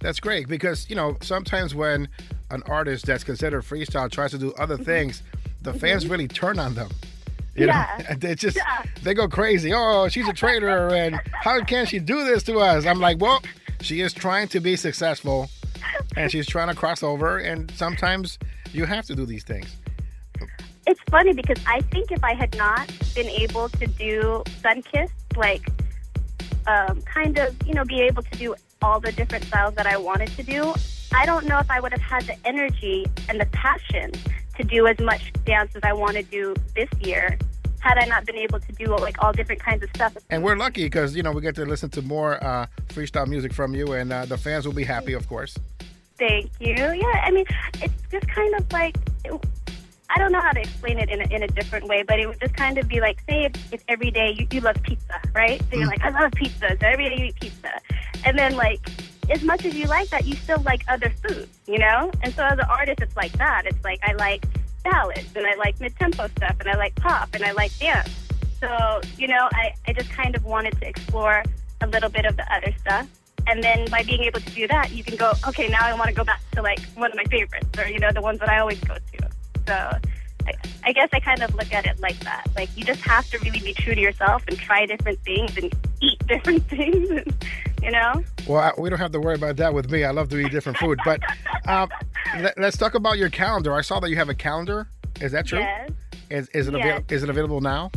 That's 0.00 0.18
great 0.20 0.48
because 0.48 0.88
you 0.90 0.96
know 0.96 1.16
sometimes 1.20 1.74
when 1.74 2.08
an 2.50 2.62
artist 2.66 3.06
that's 3.06 3.22
considered 3.24 3.62
freestyle 3.62 4.10
tries 4.10 4.30
to 4.32 4.38
do 4.38 4.52
other 4.58 4.74
Mm-hmm. 4.74 4.84
things, 4.84 5.22
the 5.62 5.72
fans 5.74 6.06
really 6.06 6.26
turn 6.28 6.58
on 6.58 6.74
them. 6.74 6.88
You 7.54 7.66
Yeah. 7.66 7.86
know, 8.08 8.14
they 8.18 8.34
just 8.34 8.56
Yeah. 8.56 8.82
they 9.02 9.14
go 9.14 9.28
crazy. 9.28 9.72
Oh, 9.74 10.08
she's 10.08 10.26
a 10.28 10.32
traitor, 10.32 10.88
and 10.94 11.20
how 11.32 11.62
can 11.64 11.84
she 11.86 11.98
do 11.98 12.24
this 12.24 12.42
to 12.44 12.58
us? 12.58 12.86
I'm 12.86 13.00
like, 13.00 13.20
well, 13.20 13.42
she 13.82 14.00
is 14.00 14.12
trying 14.12 14.48
to 14.48 14.60
be 14.60 14.76
successful, 14.76 15.50
and 16.16 16.30
she's 16.30 16.46
trying 16.46 16.68
to 16.68 16.74
cross 16.74 17.02
over, 17.02 17.38
and 17.38 17.70
sometimes 17.76 18.38
you 18.72 18.84
have 18.86 19.04
to 19.06 19.14
do 19.14 19.26
these 19.26 19.44
things. 19.44 19.76
It's 20.86 21.00
funny 21.10 21.34
because 21.34 21.58
I 21.66 21.82
think 21.92 22.10
if 22.10 22.24
I 22.24 22.34
had 22.34 22.56
not 22.56 22.90
been 23.14 23.28
able 23.28 23.68
to 23.68 23.86
do 23.86 24.42
Sunkissed, 24.62 25.10
like 25.36 25.68
um, 26.66 27.02
kind 27.02 27.38
of, 27.38 27.54
you 27.66 27.74
know, 27.74 27.84
be 27.84 28.00
able 28.00 28.22
to 28.22 28.38
do 28.38 28.54
all 28.82 29.00
the 29.00 29.12
different 29.12 29.44
styles 29.44 29.74
that 29.74 29.86
I 29.86 29.96
wanted 29.96 30.28
to 30.36 30.42
do, 30.42 30.74
I 31.12 31.26
don't 31.26 31.46
know 31.46 31.58
if 31.58 31.70
I 31.70 31.80
would 31.80 31.92
have 31.92 32.00
had 32.00 32.22
the 32.24 32.36
energy 32.46 33.06
and 33.28 33.40
the 33.40 33.46
passion 33.46 34.12
to 34.56 34.64
do 34.64 34.86
as 34.86 34.98
much 35.00 35.32
dance 35.44 35.74
as 35.74 35.82
I 35.84 35.92
want 35.92 36.16
to 36.16 36.22
do 36.22 36.54
this 36.74 36.88
year 37.00 37.38
had 37.80 37.96
I 37.96 38.04
not 38.04 38.26
been 38.26 38.36
able 38.36 38.60
to 38.60 38.72
do 38.72 38.94
like 38.96 39.22
all 39.22 39.32
different 39.32 39.62
kinds 39.62 39.82
of 39.82 39.88
stuff. 39.94 40.16
And 40.28 40.44
we're 40.44 40.56
lucky 40.56 40.84
because 40.84 41.16
you 41.16 41.22
know 41.22 41.32
we 41.32 41.40
get 41.40 41.54
to 41.56 41.64
listen 41.64 41.88
to 41.90 42.02
more 42.02 42.42
uh, 42.44 42.66
freestyle 42.88 43.26
music 43.26 43.52
from 43.52 43.74
you, 43.74 43.92
and 43.92 44.12
uh, 44.12 44.26
the 44.26 44.36
fans 44.36 44.66
will 44.66 44.74
be 44.74 44.84
happy, 44.84 45.14
of 45.14 45.26
course. 45.28 45.56
Thank 46.18 46.50
you. 46.60 46.74
Yeah, 46.74 47.22
I 47.24 47.30
mean, 47.30 47.46
it's 47.80 47.94
just 48.10 48.28
kind 48.28 48.54
of 48.54 48.70
like 48.70 48.96
I 50.12 50.18
don't 50.18 50.32
know 50.32 50.40
how 50.40 50.50
to 50.50 50.60
explain 50.60 50.98
it 50.98 51.08
in 51.08 51.20
a, 51.20 51.34
in 51.34 51.42
a 51.44 51.46
different 51.46 51.86
way, 51.86 52.02
but 52.02 52.18
it 52.18 52.26
would 52.26 52.40
just 52.40 52.54
kind 52.54 52.78
of 52.78 52.88
be 52.88 53.00
like, 53.00 53.20
say, 53.28 53.44
if, 53.44 53.72
if 53.72 53.84
every 53.88 54.10
day 54.10 54.34
you, 54.36 54.46
you 54.50 54.60
love 54.60 54.76
pizza, 54.82 55.20
right? 55.34 55.60
So 55.70 55.78
you're 55.78 55.86
mm. 55.86 55.90
like, 55.90 56.02
I 56.02 56.10
love 56.10 56.32
pizza, 56.32 56.76
so 56.80 56.86
every 56.86 57.08
day 57.08 57.16
you 57.18 57.24
eat 57.26 57.40
pizza, 57.40 57.80
and 58.24 58.36
then 58.36 58.56
like, 58.56 58.80
as 59.30 59.42
much 59.42 59.64
as 59.64 59.76
you 59.76 59.86
like 59.86 60.08
that, 60.10 60.26
you 60.26 60.34
still 60.34 60.60
like 60.62 60.82
other 60.88 61.10
foods, 61.22 61.48
you 61.66 61.78
know? 61.78 62.10
And 62.22 62.34
so 62.34 62.44
as 62.44 62.58
an 62.58 62.66
artist, 62.68 63.00
it's 63.00 63.16
like 63.16 63.32
that. 63.34 63.62
It's 63.66 63.82
like 63.84 64.00
I 64.02 64.12
like 64.14 64.44
ballads, 64.82 65.30
and 65.36 65.46
I 65.46 65.54
like 65.54 65.78
mid-tempo 65.80 66.26
stuff, 66.36 66.56
and 66.58 66.68
I 66.68 66.76
like 66.76 66.96
pop, 66.96 67.28
and 67.34 67.44
I 67.44 67.52
like 67.52 67.76
dance. 67.78 68.10
So 68.60 69.00
you 69.16 69.28
know, 69.28 69.48
I 69.52 69.72
I 69.86 69.92
just 69.92 70.10
kind 70.10 70.34
of 70.34 70.44
wanted 70.44 70.78
to 70.80 70.88
explore 70.88 71.44
a 71.80 71.86
little 71.86 72.10
bit 72.10 72.24
of 72.24 72.36
the 72.36 72.52
other 72.52 72.74
stuff. 72.80 73.06
And 73.46 73.62
then 73.62 73.88
by 73.90 74.02
being 74.02 74.22
able 74.24 74.40
to 74.40 74.50
do 74.50 74.66
that, 74.68 74.90
you 74.92 75.02
can 75.02 75.16
go, 75.16 75.32
okay, 75.48 75.68
now 75.68 75.80
I 75.82 75.94
want 75.94 76.08
to 76.08 76.14
go 76.14 76.24
back 76.24 76.42
to 76.52 76.62
like 76.62 76.80
one 76.94 77.10
of 77.10 77.16
my 77.16 77.24
favorites, 77.24 77.68
or 77.78 77.86
you 77.86 78.00
know, 78.00 78.10
the 78.12 78.20
ones 78.20 78.40
that 78.40 78.48
I 78.48 78.58
always 78.58 78.80
go 78.80 78.94
to. 78.94 79.30
So 79.70 79.76
I, 80.48 80.52
I 80.82 80.92
guess 80.92 81.08
I 81.12 81.20
kind 81.20 81.44
of 81.44 81.54
look 81.54 81.72
at 81.72 81.86
it 81.86 82.00
like 82.00 82.18
that. 82.20 82.48
Like 82.56 82.76
you 82.76 82.84
just 82.84 83.02
have 83.02 83.30
to 83.30 83.38
really 83.38 83.60
be 83.60 83.72
true 83.72 83.94
to 83.94 84.00
yourself 84.00 84.42
and 84.48 84.58
try 84.58 84.84
different 84.84 85.20
things 85.20 85.56
and 85.56 85.72
eat 86.00 86.18
different 86.26 86.64
things. 86.68 87.08
And, 87.08 87.34
you 87.80 87.92
know. 87.92 88.24
Well, 88.48 88.58
I, 88.58 88.72
we 88.80 88.90
don't 88.90 88.98
have 88.98 89.12
to 89.12 89.20
worry 89.20 89.36
about 89.36 89.56
that 89.58 89.72
with 89.72 89.88
me. 89.88 90.02
I 90.02 90.10
love 90.10 90.28
to 90.30 90.38
eat 90.38 90.50
different 90.50 90.76
food, 90.78 90.98
but 91.04 91.20
um, 91.68 91.88
let, 92.40 92.58
us 92.58 92.76
talk 92.76 92.96
about 92.96 93.16
your 93.16 93.30
calendar. 93.30 93.72
I 93.72 93.80
saw 93.82 94.00
that 94.00 94.10
you 94.10 94.16
have 94.16 94.28
a 94.28 94.34
calendar. 94.34 94.88
Is 95.20 95.30
that 95.30 95.46
true? 95.46 95.60
Yes. 95.60 95.90
Is, 96.30 96.48
is 96.48 96.66
it 96.66 96.74
Yes. 96.74 96.84
avail- 96.84 97.04
is 97.10 97.22
it 97.22 97.30
available 97.30 97.60
now? 97.60 97.92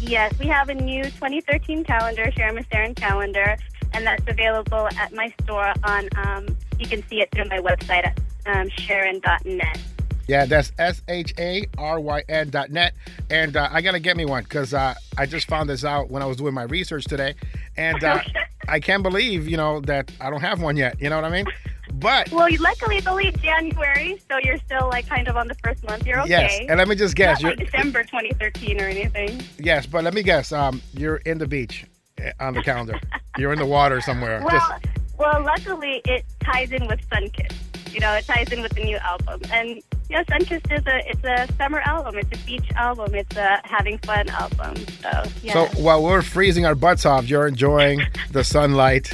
Yes, 0.00 0.36
we 0.40 0.46
have 0.48 0.70
a 0.70 0.74
new 0.74 1.04
2013 1.04 1.84
calendar, 1.84 2.24
Sharyn 2.32 2.58
Maceren 2.58 2.96
calendar, 2.96 3.56
and 3.92 4.04
that's 4.04 4.24
available 4.26 4.88
at 4.98 5.14
my 5.14 5.32
store 5.44 5.72
on. 5.84 6.08
Um, 6.16 6.46
you 6.80 6.86
can 6.88 7.06
see 7.06 7.20
it 7.20 7.28
through 7.30 7.44
my 7.44 7.58
website 7.58 8.04
at 8.04 8.18
um, 8.46 8.68
Sharyn.net. 8.70 9.78
Yeah, 10.26 10.46
that's 10.46 10.72
S 10.78 11.02
H 11.08 11.34
A 11.38 11.64
R 11.78 12.00
Y 12.00 12.22
N 12.28 12.50
dot 12.50 12.70
net. 12.70 12.94
And 13.30 13.56
uh, 13.56 13.68
I 13.70 13.80
got 13.82 13.92
to 13.92 14.00
get 14.00 14.16
me 14.16 14.24
one 14.24 14.42
because 14.44 14.72
uh, 14.72 14.94
I 15.18 15.26
just 15.26 15.48
found 15.48 15.68
this 15.68 15.84
out 15.84 16.10
when 16.10 16.22
I 16.22 16.26
was 16.26 16.36
doing 16.36 16.54
my 16.54 16.62
research 16.64 17.04
today. 17.04 17.34
And 17.76 18.02
uh, 18.02 18.20
I 18.68 18.80
can't 18.80 19.02
believe, 19.02 19.48
you 19.48 19.56
know, 19.56 19.80
that 19.80 20.10
I 20.20 20.30
don't 20.30 20.40
have 20.40 20.62
one 20.62 20.76
yet. 20.76 21.00
You 21.00 21.10
know 21.10 21.16
what 21.16 21.24
I 21.24 21.30
mean? 21.30 21.46
But 21.94 22.30
Well, 22.32 22.48
you- 22.48 22.58
luckily 22.58 22.96
it's 22.96 23.06
only 23.06 23.30
January, 23.32 24.20
so 24.30 24.38
you're 24.42 24.58
still 24.58 24.88
like 24.88 25.06
kind 25.08 25.28
of 25.28 25.36
on 25.36 25.46
the 25.48 25.54
first 25.62 25.84
month. 25.88 26.06
You're 26.06 26.20
okay. 26.22 26.30
yes, 26.30 26.60
and 26.68 26.78
let 26.78 26.88
me 26.88 26.94
just 26.96 27.14
guess. 27.14 27.42
Not 27.42 27.56
You're, 27.56 27.56
like 27.66 27.70
December 27.72 28.02
2013 28.02 28.80
or 28.80 28.84
anything. 28.84 29.42
yes, 29.58 29.86
but 29.86 30.02
let 30.04 30.14
me 30.14 30.22
guess. 30.22 30.50
Um, 30.52 30.80
you're 30.94 31.16
in 31.16 31.38
the 31.38 31.46
beach 31.46 31.84
eh, 32.18 32.32
on 32.40 32.54
the 32.54 32.62
calendar. 32.62 32.98
You're 33.38 33.52
in 33.52 33.58
the 33.58 33.66
water 33.66 34.00
somewhere. 34.00 34.40
Well, 34.42 34.50
Just- 34.50 34.86
well, 35.18 35.42
luckily 35.44 36.00
it 36.06 36.24
ties 36.42 36.72
in 36.72 36.86
with 36.88 37.00
Sunkissed. 37.10 37.52
You 37.92 38.00
know, 38.00 38.12
it 38.14 38.26
ties 38.26 38.50
in 38.50 38.60
with 38.62 38.74
the 38.74 38.82
new 38.82 38.96
album, 38.96 39.40
and 39.52 39.80
know, 40.10 40.22
Sunkissed 40.24 40.72
is 40.72 40.86
a 40.86 41.10
it's 41.10 41.24
a 41.24 41.52
summer 41.56 41.80
album. 41.80 42.18
It's 42.18 42.40
a 42.40 42.46
beach 42.46 42.70
album. 42.76 43.14
It's 43.14 43.36
a 43.36 43.60
having 43.64 43.98
fun 43.98 44.28
album. 44.28 44.76
So 45.02 45.22
yeah. 45.42 45.52
So 45.52 45.66
while 45.82 46.02
we're 46.02 46.22
freezing 46.22 46.66
our 46.66 46.74
butts 46.74 47.06
off, 47.06 47.28
you're 47.28 47.46
enjoying 47.46 48.02
the 48.32 48.44
sunlight, 48.44 49.12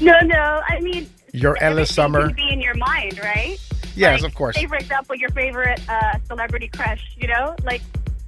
no, 0.00 0.18
no. 0.20 0.60
I 0.66 0.80
mean, 0.80 1.08
your 1.32 1.62
endless 1.62 1.94
summer. 1.94 2.26
can 2.26 2.36
be 2.36 2.52
in 2.52 2.60
your 2.60 2.74
mind, 2.74 3.18
right? 3.18 3.58
Yes, 3.94 4.22
Like, 4.22 4.30
of 4.30 4.34
course. 4.34 4.56
Say, 4.56 4.66
for 4.66 4.76
example, 4.76 5.14
your 5.16 5.30
favorite 5.30 5.80
uh, 5.88 6.18
celebrity 6.26 6.68
crush. 6.68 7.14
You 7.16 7.28
know, 7.28 7.54
like 7.64 7.82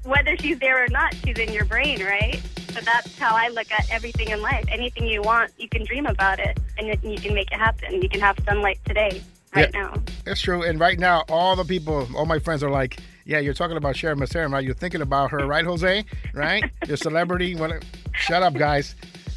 whether 0.04 0.36
she's 0.36 0.58
there 0.58 0.84
or 0.84 0.88
not, 0.88 1.14
she's 1.24 1.38
in 1.38 1.52
your 1.52 1.64
brain, 1.64 2.02
right? 2.04 2.40
So 2.72 2.80
that's 2.80 3.16
how 3.18 3.34
I 3.34 3.48
look 3.48 3.70
at 3.70 3.90
everything 3.90 4.30
in 4.30 4.42
life. 4.42 4.64
Anything 4.68 5.06
you 5.06 5.22
want, 5.22 5.52
you 5.58 5.68
can 5.68 5.84
dream 5.84 6.06
about 6.06 6.40
it, 6.40 6.58
and 6.76 6.88
you 6.88 7.18
can 7.18 7.34
make 7.34 7.50
it 7.52 7.58
happen. 7.58 8.02
You 8.02 8.08
can 8.08 8.20
have 8.20 8.36
sunlight 8.44 8.78
today, 8.84 9.22
right 9.54 9.70
Yeah. 9.74 9.80
now. 9.80 9.94
That's 10.24 10.40
true. 10.40 10.62
And 10.62 10.78
right 10.80 10.98
now, 10.98 11.24
all 11.28 11.56
the 11.56 11.64
people, 11.64 12.08
all 12.16 12.26
my 12.26 12.38
friends 12.38 12.62
are 12.62 12.70
like, 12.70 12.98
yeah, 13.26 13.38
you're 13.38 13.54
talking 13.54 13.76
about 13.76 13.94
Sharyn 13.94 14.16
Maceren, 14.18 14.52
right? 14.52 14.64
You're 14.64 14.74
thinking 14.74 15.00
about 15.02 15.30
her, 15.30 15.46
right, 15.46 15.64
Jose? 15.64 16.04
Right? 16.34 16.64
Your 16.86 16.96
celebrity. 16.96 17.54
Wanna- 17.54 17.80
Shut 18.14 18.42
up, 18.42 18.54
guys. 18.54 18.94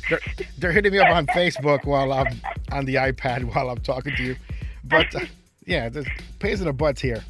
They're, 0.10 0.20
they're 0.58 0.72
hitting 0.72 0.92
me 0.94 1.00
up 1.00 1.10
on 1.10 1.26
Facebook 1.28 1.86
while 1.86 2.14
I'm 2.14 2.40
on 2.72 2.86
the 2.86 2.96
iPad 2.96 3.44
while 3.56 3.70
I'm 3.70 3.80
talking 3.80 4.16
to 4.16 4.24
you. 4.24 4.36
But 4.84 5.14
uh, 5.16 5.22
yeah, 5.66 5.90
there's 5.90 6.08
pays 6.40 6.62
in 6.62 6.68
the 6.68 6.74
butts 6.74 7.02
here. 7.02 7.24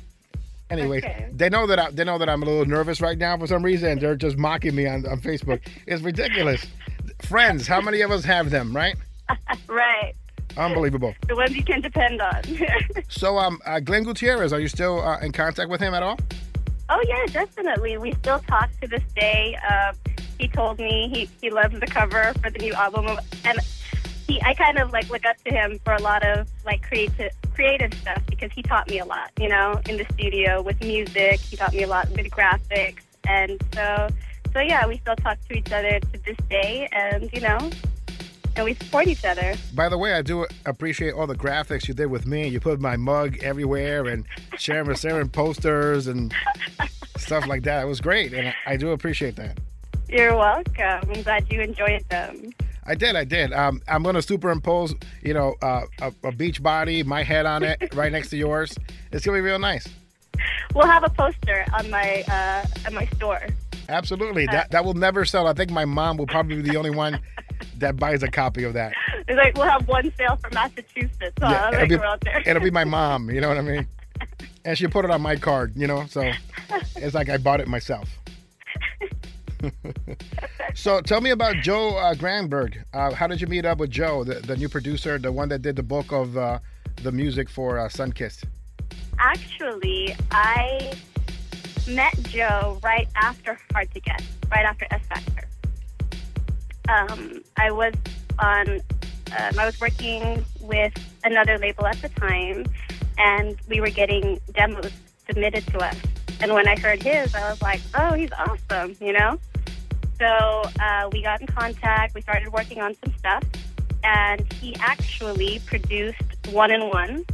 Anyway, 0.70 0.98
Okay. 0.98 1.30
they 1.34 1.50
know 1.50 1.66
that 1.68 1.80
I, 1.80 1.90
they 1.92 2.04
know 2.04 2.18
that 2.18 2.28
I'm 2.30 2.44
a 2.44 2.46
little 2.46 2.66
nervous 2.66 3.00
right 3.02 3.18
now 3.18 3.38
for 3.38 3.48
some 3.48 3.64
reason. 3.64 3.98
They're 4.00 4.16
just 4.18 4.38
mocking 4.38 4.76
me 4.76 4.86
on, 4.86 5.08
on 5.08 5.22
Facebook. 5.22 5.62
It's 5.88 6.02
ridiculous. 6.04 6.66
Friends, 7.24 7.66
how 7.68 7.80
many 7.82 8.02
of 8.02 8.12
us 8.12 8.24
have 8.26 8.50
them, 8.50 8.76
right? 8.76 8.96
Right. 9.68 10.14
Unbelievable. 10.58 11.14
The 11.28 11.36
ones 11.36 11.56
you 11.56 11.64
can 11.64 11.82
depend 11.82 12.22
on. 12.22 12.42
So, 13.10 13.38
um, 13.38 13.62
uh, 13.66 13.80
Glenn 13.80 14.04
Gutierrez, 14.04 14.52
are 14.52 14.60
you 14.60 14.68
still 14.68 15.02
uh, 15.02 15.20
in 15.20 15.32
contact 15.32 15.70
with 15.70 15.80
him 15.80 15.94
at 15.94 16.04
all? 16.04 16.18
oh 16.90 17.04
yeah, 17.08 17.26
definitely. 17.28 17.98
We 17.98 18.14
still 18.14 18.40
talk 18.40 18.70
to 18.82 18.88
this 18.88 19.04
day. 19.16 19.58
Uh, 19.70 19.94
he 20.40 20.48
told 20.48 20.80
me 20.80 21.10
he, 21.14 21.30
he 21.42 21.50
loves 21.50 21.80
the 21.80 21.88
cover 21.88 22.34
for 22.42 22.50
the 22.50 22.60
new 22.60 22.74
album, 22.74 23.20
and 23.44 23.58
he 24.28 24.42
I 24.42 24.54
kind 24.54 24.78
of 24.78 24.92
like 24.92 25.10
look 25.10 25.26
up 25.26 25.38
to 25.46 25.54
him 25.54 25.80
for 25.84 25.94
a 25.94 26.02
lot 26.02 26.26
of 26.26 26.48
like 26.66 26.84
creative 26.84 27.32
creative 27.54 27.94
stuff 27.96 28.22
because 28.28 28.52
he 28.54 28.62
taught 28.62 28.90
me 28.90 29.00
a 29.00 29.06
lot. 29.06 29.32
You 29.40 29.50
know, 29.50 29.82
in 29.90 29.98
the 29.98 30.06
studio 30.14 30.62
with 30.62 30.80
music, 30.82 31.40
he 31.40 31.58
taught 31.58 31.74
me 31.74 31.84
a 31.84 31.88
lot 31.88 32.10
with 32.10 32.30
graphics, 32.30 33.02
and 33.28 33.62
so 33.74 34.08
so 34.54 34.60
yeah, 34.60 34.88
we 34.88 34.98
still 35.00 35.16
talk 35.18 35.38
to 35.50 35.58
each 35.58 35.72
other 35.72 36.00
to 36.00 36.24
this 36.26 36.38
day, 36.50 36.88
and 36.92 37.30
you 37.34 37.42
know, 37.42 37.58
and 38.58 38.66
we 38.66 38.74
support 38.74 39.08
each 39.08 39.24
other. 39.24 39.56
By 39.74 39.88
the 39.88 39.98
way, 39.98 40.14
I 40.14 40.22
do 40.22 40.46
appreciate 40.66 41.14
all 41.14 41.28
the 41.28 41.36
graphics 41.36 41.88
you 41.88 41.94
did 41.94 42.08
with 42.08 42.26
me. 42.26 42.48
You 42.48 42.60
put 42.60 42.82
my 42.82 42.98
mug 42.98 43.38
everywhere 43.42 44.08
and 44.08 44.26
Sharyn 44.54 44.88
Maceren 44.88 45.32
posters 45.32 46.08
and 46.08 46.34
stuff 47.18 47.46
like 47.48 47.64
that. 47.64 47.84
It 47.84 47.86
was 47.86 48.02
great, 48.02 48.34
and 48.34 48.54
I, 48.66 48.78
do 48.78 48.92
appreciate 48.92 49.36
that. 49.36 49.60
You're 50.10 50.36
welcome. 50.36 50.74
I'm 51.14 51.22
glad 51.22 51.52
you 51.52 51.62
enjoyed 51.62 52.08
them. 52.10 52.52
I 52.86 52.96
did, 52.96 53.16
I 53.16 53.26
did. 53.26 53.54
Um, 53.54 53.82
I'm 53.88 54.02
gonna 54.02 54.22
superimpose, 54.22 54.96
you 55.22 55.34
know, 55.34 55.56
uh, 55.62 55.86
a, 56.02 56.14
a 56.24 56.32
beach 56.32 56.64
body, 56.64 57.04
my 57.04 57.22
head 57.22 57.46
on 57.46 57.64
it, 57.64 57.78
right 57.94 58.12
next 58.12 58.30
to 58.30 58.38
yours. 58.38 58.76
It's 59.12 59.26
gonna 59.26 59.38
be 59.38 59.42
real 59.42 59.60
nice. 59.60 59.88
We'll 60.74 60.88
have 60.88 61.04
a 61.04 61.10
poster 61.10 61.66
on 61.74 61.90
my 61.90 62.24
uh, 62.30 62.66
on 62.86 62.94
my 62.94 63.06
store. 63.16 63.46
Absolutely. 63.90 64.46
That 64.48 64.72
that 64.72 64.86
will 64.86 64.94
never 64.94 65.26
sell. 65.26 65.48
I 65.48 65.54
think 65.54 65.72
my 65.72 65.86
mom 65.86 66.18
will 66.18 66.28
probably 66.28 66.58
be 66.58 66.70
the 66.70 66.78
only 66.78 66.92
one 66.92 67.20
that 67.78 67.98
buys 67.98 68.24
a 68.24 68.28
copy 68.28 68.64
of 68.64 68.74
that. 68.74 68.94
It's 69.28 69.38
like 69.38 69.56
we'll 69.56 69.66
have 69.66 69.88
one 69.88 70.12
sale 70.18 70.38
for 70.38 70.50
Massachusetts. 70.54 71.34
Huh? 71.40 71.70
Yeah, 71.72 71.84
it'll, 71.84 71.98
we're 72.00 72.06
out 72.06 72.22
there. 72.22 72.42
be, 72.44 72.50
it'll 72.50 72.64
be 72.64 72.72
my 72.72 72.84
mom. 72.84 73.30
You 73.30 73.42
know 73.42 73.50
what 73.50 73.58
I 73.58 73.62
mean? 73.62 73.88
And 74.66 74.78
she'll 74.78 74.90
put 74.90 75.06
it 75.06 75.12
on 75.12 75.22
my 75.22 75.38
card. 75.38 75.72
You 75.78 75.88
know, 75.88 76.06
so 76.08 76.30
it's 76.98 77.16
like 77.16 77.30
I 77.30 77.38
bought 77.38 77.62
it 77.62 77.70
myself. 77.70 78.10
so 80.76 81.02
tell 81.02 81.22
me 81.22 81.30
about 81.30 81.56
Joe 81.58 81.98
uh, 81.98 82.14
Granberg. 82.14 82.84
Uh, 82.94 83.14
how 83.14 83.28
did 83.28 83.40
you 83.40 83.48
meet 83.48 83.66
up 83.66 83.78
with 83.78 83.92
Joe, 83.92 84.24
the, 84.24 84.36
the 84.36 84.58
new 84.58 84.68
producer, 84.70 85.18
the 85.18 85.32
one 85.32 85.50
that 85.50 85.62
did 85.62 85.76
the 85.78 85.84
bulk 85.84 86.12
of 86.12 86.38
uh, 86.38 86.60
the 87.04 87.12
music 87.12 87.50
for 87.50 87.80
uh, 87.80 87.88
Sunkissed? 87.88 88.44
Actually, 89.20 90.16
I 90.32 90.94
met 91.88 92.14
Joe 92.24 92.80
right 92.84 93.08
after 93.16 93.58
Hard 93.72 93.92
to 93.94 94.00
Get, 94.00 94.22
right 94.52 94.66
after 94.66 94.86
S 94.92 95.02
Factor. 95.08 95.48
Um, 96.88 97.44
I 97.58 97.72
was 97.72 97.94
on, 98.40 98.70
um, 98.70 99.60
I 99.60 99.66
was 99.66 99.80
working 99.80 100.46
with 100.62 100.94
another 101.24 101.58
label 101.58 101.86
at 101.86 102.02
the 102.02 102.10
time, 102.10 102.66
and 103.18 103.58
we 103.68 103.82
were 103.82 103.90
getting 103.90 104.40
demos 104.54 104.92
submitted 105.28 105.66
to 105.68 105.80
us. 105.80 105.98
And 106.40 106.54
when 106.54 106.68
I 106.68 106.78
heard 106.80 107.02
his, 107.02 107.34
I 107.36 107.50
was 107.50 107.62
like, 107.62 107.82
oh, 107.96 108.14
he's 108.14 108.32
awesome, 108.38 108.96
you 109.02 109.14
know? 109.14 109.40
So 110.20 110.26
uh, 110.80 111.10
we 111.12 111.22
got 111.22 111.42
in 111.42 111.48
contact, 111.48 112.16
we 112.16 112.22
started 112.22 112.52
working 112.52 112.80
on 112.80 112.96
some 113.04 113.14
stuff, 113.18 113.44
and 114.04 114.52
he 114.54 114.76
actually 114.80 115.60
produced 115.66 116.22
One 116.52 116.72
and 116.72 116.90
One, 116.90 117.26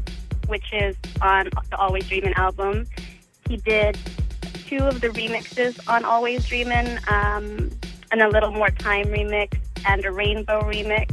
which 0.47 0.73
is 0.73 0.95
on 1.21 1.49
the 1.69 1.77
Always 1.77 2.07
Dreamin' 2.07 2.33
album. 2.33 2.87
He 3.47 3.57
did 3.57 3.97
two 4.67 4.79
of 4.79 4.99
the 5.01 5.09
remixes 5.09 5.79
on 5.87 6.03
Always 6.03 6.45
Dreamin', 6.47 6.99
um, 7.07 7.69
and 8.13 8.21
a 8.21 8.29
Little 8.29 8.51
More 8.51 8.69
Time 8.69 9.05
remix, 9.05 9.57
and 9.87 10.05
a 10.05 10.11
Rainbow 10.11 10.61
remix. 10.61 11.11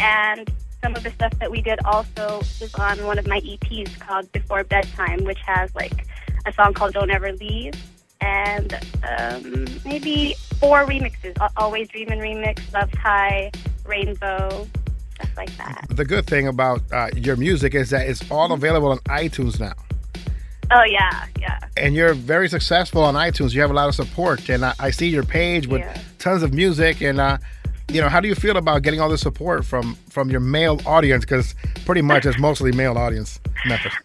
And 0.00 0.52
some 0.82 0.94
of 0.96 1.04
the 1.04 1.10
stuff 1.10 1.32
that 1.38 1.50
we 1.50 1.62
did 1.62 1.78
also 1.84 2.40
is 2.60 2.74
on 2.74 3.06
one 3.06 3.16
of 3.16 3.28
my 3.28 3.40
EPs 3.40 3.98
called 4.00 4.30
Before 4.32 4.64
Bedtime, 4.64 5.22
which 5.22 5.38
has 5.46 5.72
like 5.76 6.04
a 6.44 6.52
song 6.52 6.74
called 6.74 6.94
Don't 6.94 7.12
Ever 7.12 7.32
Leave, 7.32 7.74
and 8.20 8.74
um, 9.08 9.66
maybe 9.84 10.34
four 10.58 10.84
remixes 10.84 11.38
Al- 11.40 11.52
Always 11.56 11.88
Dreamin' 11.88 12.18
remix, 12.18 12.72
Love 12.72 12.92
High, 12.94 13.52
Rainbow, 13.86 14.66
stuff 15.14 15.36
like 15.36 15.56
that. 15.58 15.86
The 15.90 16.04
good 16.04 16.26
thing 16.26 16.48
about 16.48 16.80
uh, 16.90 17.08
your 17.14 17.36
music 17.36 17.76
is 17.76 17.90
that 17.90 18.08
it's 18.08 18.28
all 18.32 18.52
available 18.52 18.88
on 18.88 18.98
iTunes 18.98 19.60
now. 19.60 19.74
Oh, 20.74 20.84
yeah, 20.84 21.26
yeah. 21.38 21.58
and 21.76 21.94
you're 21.94 22.14
very 22.14 22.48
successful 22.48 23.02
on 23.02 23.14
iTunes. 23.14 23.52
You 23.54 23.60
have 23.60 23.70
a 23.70 23.74
lot 23.74 23.88
of 23.88 23.94
support, 23.94 24.48
and 24.48 24.64
I, 24.64 24.74
I 24.78 24.90
see 24.90 25.08
your 25.08 25.24
page 25.24 25.66
with 25.66 25.80
Yeah. 25.82 25.98
tons 26.18 26.42
of 26.42 26.52
music. 26.54 27.00
And 27.02 27.20
uh, 27.20 27.38
you 27.90 28.00
know, 28.00 28.08
how 28.08 28.20
do 28.20 28.28
you 28.28 28.34
feel 28.34 28.56
about 28.56 28.82
getting 28.82 29.00
all 29.00 29.08
the 29.10 29.18
support 29.18 29.64
from 29.66 29.96
from 30.08 30.30
your 30.30 30.40
male 30.40 30.80
audience? 30.86 31.24
Because 31.24 31.54
pretty 31.84 32.02
much 32.02 32.24
it's 32.26 32.38
mostly 32.38 32.72
male 32.72 32.96
audience. 32.96 33.38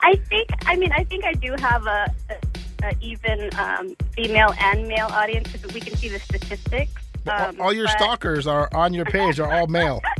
I 0.02 0.16
think, 0.30 0.50
I 0.66 0.76
mean, 0.76 0.92
I 0.92 1.04
think 1.06 1.24
I 1.26 1.34
do 1.34 1.56
have 1.60 1.86
a, 1.88 2.14
a, 2.30 2.88
a 2.90 2.92
even 3.02 3.50
um, 3.58 3.96
female 4.16 4.54
and 4.60 4.88
male 4.88 5.08
audience 5.08 5.52
because 5.52 5.74
we 5.74 5.80
can 5.80 5.96
see 5.96 6.10
the 6.10 6.20
statistics. 6.20 6.92
Um, 7.28 7.60
all 7.60 7.74
your 7.74 7.86
but- 7.86 7.98
stalkers 7.98 8.46
are 8.48 8.70
on 8.74 8.94
your 8.94 9.06
page 9.06 9.40
are 9.40 9.52
all 9.52 9.68
male. 9.68 10.02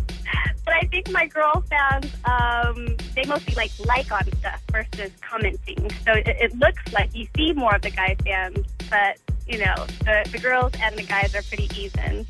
But 0.66 0.76
I 0.76 0.88
think 0.88 1.12
my 1.12 1.28
girl 1.28 1.64
fans, 1.70 2.12
um, 2.26 2.96
they 3.16 3.24
mostly 3.26 3.56
like 3.56 3.72
like 3.86 4.12
on 4.12 4.24
stuff 4.40 4.62
versus 4.72 5.12
commenting. 5.22 5.90
So 6.06 6.14
it, 6.14 6.28
it 6.28 6.58
looks 6.58 6.82
like 6.94 7.14
you 7.16 7.28
see 7.36 7.54
more 7.54 7.76
of 7.76 7.82
the 7.82 7.92
guy 7.92 8.16
fans, 8.24 8.66
but 8.90 9.18
you 9.48 9.60
know 9.60 9.76
the, 10.00 10.28
the 10.32 10.40
girls 10.40 10.74
and 10.82 10.98
the 10.98 11.04
guys 11.04 11.36
are 11.36 11.44
pretty 11.44 11.70
even. 11.80 12.26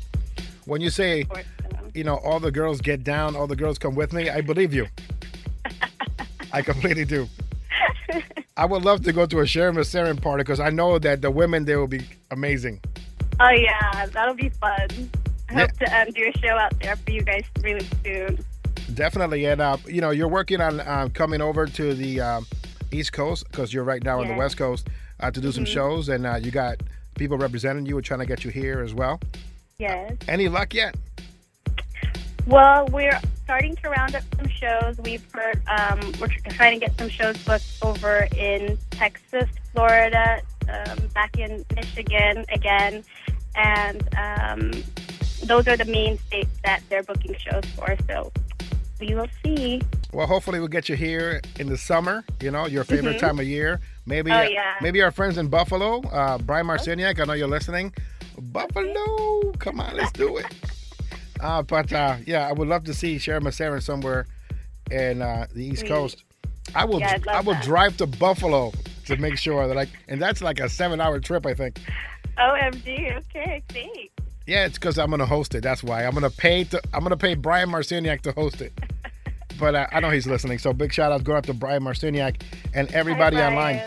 When 0.64 0.80
you 0.80 0.90
say, 0.90 1.24
so. 1.24 1.42
you 1.94 2.04
know, 2.04 2.16
all 2.16 2.40
the 2.40 2.52
girls 2.52 2.80
get 2.80 3.02
down, 3.02 3.34
all 3.36 3.46
the 3.46 3.56
girls 3.56 3.78
come 3.78 3.94
with 3.94 4.12
me, 4.12 4.28
I 4.28 4.42
believe 4.42 4.74
you. 4.74 4.86
I 6.52 6.62
completely 6.62 7.04
do. 7.04 7.26
I 8.56 8.64
would 8.64 8.84
love 8.84 9.02
to 9.04 9.12
go 9.12 9.24
to 9.26 9.38
a 9.40 9.44
Sharyn 9.44 9.76
Maceren 9.76 10.20
party 10.20 10.42
because 10.42 10.60
I 10.60 10.70
know 10.70 10.98
that 10.98 11.22
the 11.22 11.30
women 11.30 11.64
there 11.64 11.78
will 11.78 11.86
be 11.86 12.02
amazing. 12.30 12.80
Oh 13.40 13.50
yeah, 13.50 14.06
that'll 14.06 14.34
be 14.34 14.48
fun. 14.48 14.88
I 15.50 15.52
Yeah. 15.54 15.60
hope 15.60 15.72
to 15.78 16.00
um, 16.00 16.10
do 16.10 16.32
a 16.34 16.38
show 16.38 16.56
out 16.58 16.78
there 16.80 16.96
for 16.96 17.10
you 17.10 17.22
guys 17.22 17.42
really 17.62 17.86
soon. 18.04 18.44
Definitely, 18.94 19.44
and 19.46 19.60
uh, 19.60 19.76
you 19.86 20.00
know, 20.00 20.10
you're 20.10 20.28
working 20.28 20.60
on 20.60 20.80
uh, 20.80 21.08
coming 21.14 21.40
over 21.40 21.66
to 21.66 21.94
the 21.94 22.20
um, 22.20 22.46
East 22.90 23.12
Coast 23.12 23.44
because 23.50 23.72
you're 23.72 23.84
right 23.84 24.02
now 24.02 24.20
on 24.20 24.28
the 24.28 24.34
West 24.34 24.56
Coast 24.56 24.88
uh, 25.20 25.30
to 25.30 25.40
do 25.40 25.52
some 25.52 25.64
shows, 25.64 26.08
and 26.08 26.26
uh, 26.26 26.36
you 26.36 26.50
got 26.50 26.76
people 27.16 27.36
representing 27.38 27.86
you 27.86 27.96
and 27.96 28.04
trying 28.04 28.20
to 28.20 28.26
get 28.26 28.44
you 28.44 28.50
here 28.50 28.80
as 28.80 28.94
well. 28.94 29.20
Yes. 29.78 30.14
Any 30.26 30.48
luck 30.48 30.74
yet? 30.74 30.96
Well, 32.46 32.86
we're 32.86 33.20
starting 33.44 33.76
to 33.76 33.90
round 33.90 34.14
up 34.14 34.22
some 34.36 34.48
shows. 34.48 34.96
We've 34.98 35.24
heard 35.32 35.60
um, 35.68 36.00
we're 36.20 36.28
trying 36.50 36.80
to 36.80 36.86
get 36.86 36.98
some 36.98 37.08
shows 37.10 37.36
booked 37.44 37.66
over 37.82 38.26
in 38.36 38.78
Texas, 38.90 39.48
Florida, 39.74 40.40
um, 40.68 40.98
back 41.14 41.38
in 41.38 41.64
Michigan 41.76 42.44
again, 42.50 43.04
and 43.54 44.08
um, 44.16 44.70
those 45.44 45.66
are 45.68 45.76
the 45.76 45.84
main 45.84 46.18
states 46.18 46.50
that 46.64 46.82
they're 46.88 47.02
booking 47.02 47.34
shows 47.38 47.64
for. 47.76 47.96
So 48.08 48.32
we 49.00 49.14
will 49.14 49.28
see. 49.44 49.80
Well, 50.12 50.26
hopefully 50.26 50.58
we'll 50.58 50.68
get 50.68 50.88
you 50.88 50.96
here 50.96 51.40
in 51.58 51.68
the 51.68 51.76
summer. 51.76 52.24
You 52.40 52.50
know, 52.50 52.66
your 52.66 52.84
favorite 52.84 53.16
Mhm. 53.16 53.20
time 53.20 53.38
of 53.38 53.46
year. 53.46 53.80
Maybe, 54.06 54.32
Oh, 54.32 54.42
yeah. 54.42 54.74
maybe 54.80 55.02
our 55.02 55.10
friends 55.10 55.36
in 55.38 55.48
Buffalo, 55.48 56.00
uh, 56.10 56.38
Brian 56.38 56.66
Marciniak. 56.66 57.20
I 57.20 57.24
know 57.24 57.34
you're 57.34 57.46
listening. 57.46 57.92
Buffalo, 58.40 59.52
come 59.58 59.80
on, 59.80 59.96
let's 59.96 60.12
do 60.12 60.36
it. 60.38 60.46
Uh, 61.40 61.62
but 61.62 61.92
uh, 61.92 62.16
yeah, 62.26 62.48
I 62.48 62.52
would 62.52 62.66
love 62.66 62.82
to 62.82 62.92
see 62.92 63.14
Sharyn 63.14 63.42
Maceren 63.42 63.80
somewhere 63.80 64.26
in 64.90 65.22
uh, 65.22 65.46
the 65.54 65.64
East. 65.64 65.86
Coast. 65.86 66.24
I 66.74 66.84
will. 66.84 66.98
Yeah, 66.98 67.16
I 67.28 67.42
will 67.42 67.52
that. 67.54 67.62
drive 67.62 67.96
to 67.98 68.08
Buffalo 68.08 68.72
to 69.06 69.16
make 69.18 69.38
sure 69.38 69.68
that 69.68 69.78
I. 69.78 69.86
And 70.08 70.20
that's 70.20 70.42
like 70.42 70.58
a 70.58 70.68
seven-hour 70.68 71.20
trip, 71.20 71.46
I 71.46 71.54
think. 71.54 71.78
OMG. 72.38 73.16
Okay, 73.18 73.62
thanks. 73.68 74.12
Yeah, 74.48 74.64
it's 74.64 74.78
because 74.78 74.98
I'm 74.98 75.10
gonna 75.10 75.26
host 75.26 75.54
it. 75.54 75.62
That's 75.62 75.84
why 75.84 76.06
I'm 76.06 76.14
gonna 76.14 76.30
pay 76.30 76.64
to. 76.64 76.80
I'm 76.94 77.02
gonna 77.02 77.18
pay 77.18 77.34
Brian 77.34 77.68
Marciniak 77.68 78.22
to 78.22 78.32
host 78.32 78.62
it. 78.62 78.72
But 79.58 79.74
uh, 79.74 79.88
I 79.90 79.98
know 79.98 80.10
he's 80.10 80.26
listening, 80.28 80.60
so 80.60 80.72
big 80.72 80.92
shout 80.92 81.10
out 81.10 81.24
going 81.24 81.38
out 81.38 81.44
to 81.44 81.52
Brian 81.52 81.82
Marciniak 81.82 82.42
and 82.74 82.88
everybody 82.92 83.38
Hi, 83.38 83.48
online. 83.48 83.82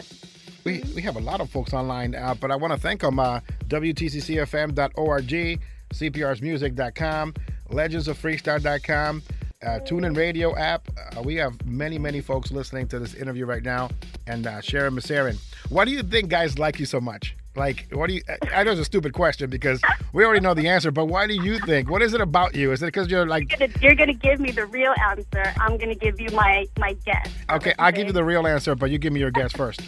We 0.66 0.84
we 0.94 1.02
have 1.04 1.16
a 1.16 1.22
lot 1.22 1.40
of 1.40 1.50
folks 1.50 1.72
online, 1.74 2.14
uh, 2.14 2.34
but 2.34 2.52
I 2.52 2.58
want 2.58 2.74
to 2.74 2.80
thank 2.80 3.00
them. 3.00 3.20
Uh, 3.20 3.40
WTCCFM.org, 3.70 5.62
CPRsmusic.com, 5.94 7.34
LegendsOfFreestyle.com, 7.70 9.24
uh, 9.64 9.66
TuneIn 9.66 10.18
Radio 10.18 10.58
app. 10.58 10.90
Uh, 10.98 11.22
we 11.22 11.36
have 11.36 11.66
many 11.66 11.98
many 11.98 12.20
folks 12.20 12.52
listening 12.52 12.90
to 12.90 13.00
this 13.00 13.14
interview 13.14 13.46
right 13.46 13.64
now, 13.64 13.90
and 14.28 14.48
uh, 14.48 14.60
Sharyn 14.60 15.00
Maceren. 15.00 15.38
Why 15.70 15.86
do 15.86 15.92
you 15.92 16.04
think 16.04 16.28
guys 16.28 16.60
like 16.60 16.82
you 16.82 16.86
so 16.86 17.00
much? 17.00 17.38
Like, 17.56 17.88
what 17.92 18.08
do 18.08 18.16
you? 18.16 18.22
I 18.54 18.64
know 18.64 18.72
it's 18.72 18.80
a 18.80 18.86
stupid 18.86 19.14
question 19.14 19.50
because 19.50 19.82
we 20.14 20.24
already 20.24 20.40
know 20.40 20.54
the 20.54 20.70
answer, 20.70 20.90
but 20.90 21.06
why 21.06 21.28
do 21.28 21.34
you 21.34 21.60
think? 21.60 21.90
What 21.90 22.02
is 22.02 22.14
it 22.14 22.22
about 22.22 22.56
you? 22.56 22.72
Is 22.72 22.82
it 22.82 22.86
because 22.88 23.10
you're 23.10 23.26
like 23.28 23.50
You're 23.52 23.68
gonna- 23.68 23.80
You're 23.82 23.96
gonna 23.96 24.14
give 24.14 24.40
me 24.40 24.52
the 24.52 24.66
real 24.66 24.94
answer. 25.10 25.44
I'm 25.60 25.78
gonna 25.78 25.96
give 25.96 26.20
you 26.22 26.30
my 26.32 26.66
my 26.80 26.94
guess. 27.06 27.30
Okay, 27.50 27.74
I'll 27.78 27.92
give 27.92 28.08
you 28.08 28.14
the 28.14 28.24
real 28.24 28.48
answer, 28.48 28.74
but 28.76 28.90
you 28.90 28.98
give 28.98 29.12
me 29.12 29.20
your 29.20 29.32
guess 29.32 29.52
first. 29.52 29.82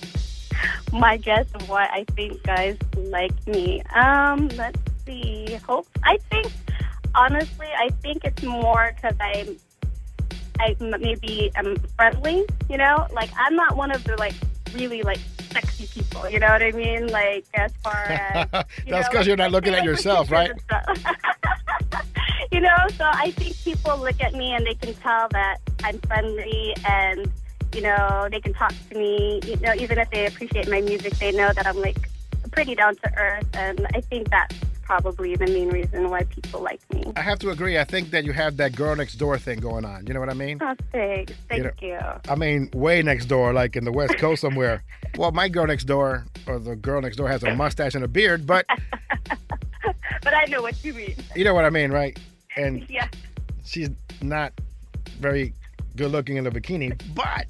my 0.92 1.16
guess 1.18 1.46
of 1.54 1.70
why 1.70 1.86
I 1.86 2.06
think 2.16 2.44
guys 2.44 2.78
like 2.98 3.48
me. 3.48 3.82
Um, 3.96 4.50
let's 4.50 4.80
see. 5.06 5.58
Hope 5.66 5.88
I 6.04 6.18
think 6.30 6.52
honestly, 7.16 7.68
I 7.78 7.90
think 8.02 8.26
it's 8.26 8.44
more 8.44 8.92
because 8.96 9.16
I'm 9.22 9.58
I 10.60 10.76
maybe 11.00 11.50
am 11.56 11.78
friendly. 11.96 12.46
You 12.70 12.78
know, 12.78 13.08
like 13.14 13.30
I'm 13.38 13.56
not 13.56 13.78
one 13.78 13.92
of 13.92 14.04
the 14.04 14.18
like 14.18 14.36
really 14.74 15.02
like 15.02 15.20
sexy 15.54 15.88
people. 15.88 16.30
You 16.30 16.40
know 16.40 16.48
what 16.48 16.62
I 16.64 16.72
mean? 16.72 17.08
Like 17.08 17.46
as 17.54 17.72
far 17.84 17.94
as 18.10 18.48
That's 18.88 19.10
because 19.10 19.28
you're 19.28 19.38
not 19.38 19.52
looking 19.52 19.74
at 19.74 19.84
yourself, 19.90 20.32
right? 20.32 20.52
pictures 20.52 21.04
and 21.06 21.06
stuff. 21.92 22.06
you 22.52 22.60
know, 22.60 22.76
so 22.98 23.06
I 23.06 23.32
think 23.32 23.56
people 23.64 23.98
look 23.98 24.22
at 24.22 24.34
me 24.34 24.54
and 24.54 24.66
they 24.66 24.76
can 24.76 24.94
tell 24.96 25.28
that 25.30 25.58
I'm 25.84 26.00
friendly 26.00 26.76
and 26.88 27.32
you 27.74 27.82
know 27.82 28.28
they 28.30 28.40
can 28.40 28.54
talk 28.54 28.74
to 28.90 28.98
me. 28.98 29.40
You 29.46 29.58
know, 29.58 29.74
even 29.74 29.98
if 29.98 30.10
they 30.12 30.26
appreciate 30.26 30.70
my 30.70 30.82
music, 30.82 31.14
they 31.18 31.32
know 31.32 31.52
that 31.54 31.66
I'm 31.66 31.80
like 31.80 32.10
pretty 32.52 32.76
down 32.76 32.96
to 32.98 33.18
earth, 33.18 33.48
and 33.54 33.88
I 33.96 34.02
think 34.02 34.30
that's 34.30 34.56
probably 35.02 35.36
the 35.36 35.48
main 35.48 35.70
reason 35.70 36.08
why 36.12 36.24
people 36.26 36.62
like 36.62 36.80
me. 36.94 37.04
I 37.16 37.22
have 37.22 37.40
to 37.40 37.50
agree. 37.50 37.80
I 37.80 37.84
think 37.84 38.12
that 38.12 38.24
you 38.26 38.32
have 38.34 38.58
that 38.58 38.76
girl 38.76 38.96
next 38.96 39.16
door 39.16 39.40
thing 39.40 39.60
going 39.60 39.86
on. 39.86 40.06
You 40.06 40.14
know 40.14 40.20
what 40.20 40.30
I 40.30 40.34
mean? 40.36 40.60
Oh, 40.62 40.76
thanks. 40.92 41.34
Thank 41.50 41.64
know- 41.64 41.72
you. 41.82 42.00
I 42.30 42.36
mean, 42.36 42.70
way 42.76 43.02
next 43.02 43.26
door, 43.26 43.54
like 43.54 43.76
in 43.76 43.86
the 43.86 43.92
West 43.92 44.18
Coast 44.18 44.42
somewhere. 44.42 44.84
Well, 45.16 45.32
my 45.32 45.48
girl 45.48 45.68
next 45.68 45.84
door, 45.84 46.26
or 46.48 46.58
the 46.58 46.76
girl 46.76 47.00
next 47.00 47.18
door, 47.18 47.28
has 47.30 47.44
a 47.44 47.54
mustache 47.54 47.94
and 47.94 48.04
a 48.04 48.08
beard, 48.08 48.48
but 48.48 48.66
But 50.24 50.34
I 50.34 50.46
know 50.46 50.64
what 50.64 50.84
you 50.84 50.92
mean. 50.96 51.16
you 51.36 51.44
know 51.44 51.54
what 51.54 51.66
I 51.66 51.70
mean, 51.70 51.92
right? 51.92 52.18
And 52.58 52.84
Yeah. 52.90 53.08
she's 53.64 53.90
not 54.24 54.54
very 55.20 55.54
good 55.96 56.10
looking 56.12 56.38
in 56.38 56.48
a 56.48 56.52
bikini, 56.52 57.00
but 57.14 57.46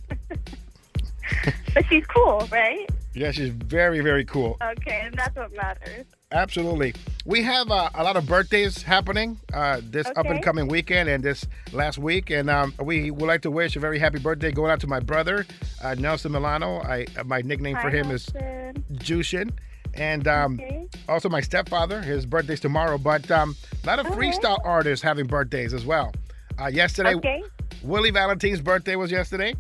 But 1.74 1.86
she's 1.88 2.06
cool, 2.08 2.46
right? 2.52 2.86
yeah, 3.14 3.32
she's 3.32 3.50
very, 3.50 4.02
very 4.02 4.26
cool. 4.26 4.58
Okay, 4.62 5.02
and 5.06 5.14
that's 5.16 5.36
what 5.38 5.54
matters. 5.56 6.06
Absolutely. 6.34 6.96
We 7.26 7.44
have 7.44 7.70
uh, 7.70 7.90
a 7.94 8.04
lot 8.04 8.18
of 8.18 8.26
birthdays 8.26 8.82
happening 8.82 9.40
uh, 9.54 9.82
this 9.84 10.08
up 10.16 10.26
and 10.26 10.42
coming 10.44 10.68
weekend 10.68 11.08
and 11.08 11.24
this 11.24 11.46
last 11.72 12.00
week, 12.00 12.32
and 12.32 12.50
um, 12.50 12.74
we 12.82 13.12
would 13.12 13.28
like 13.28 13.42
to 13.44 13.52
wish 13.52 13.76
a 13.76 13.80
very 13.80 14.00
happy 14.00 14.18
birthday 14.20 14.52
going 14.52 14.72
out 14.72 14.80
to 14.82 14.88
my 14.88 15.00
brother 15.00 15.46
uh, 15.84 15.94
Nelson 15.96 16.32
Milano. 16.32 16.80
I 16.82 17.06
uh, 17.18 17.24
my 17.24 17.42
nickname 17.42 17.76
for 17.76 17.90
Hi, 17.92 17.98
him 17.98 18.10
is 18.12 18.34
Nelson. 18.34 18.84
Jushin, 18.94 19.52
and 19.94 20.28
um, 20.28 20.56
Okay. 20.56 20.90
also 21.08 21.30
my 21.30 21.40
stepfather. 21.40 22.02
His 22.02 22.26
birthday's 22.26 22.60
tomorrow, 22.60 22.98
but 22.98 23.30
um, 23.30 23.56
a 23.84 23.88
lot 23.88 24.00
of 24.00 24.08
Okay. 24.08 24.16
freestyle 24.16 24.60
artists 24.66 25.04
having 25.04 25.28
birthdays 25.28 25.74
as 25.74 25.86
well. 25.86 26.12
Uh, 26.60 26.66
yesterday, 26.68 27.14
Okay. 27.16 27.44
Willie 27.84 28.12
Valentine's 28.12 28.60
birthday 28.60 28.96
was 28.96 29.12
yesterday. 29.12 29.54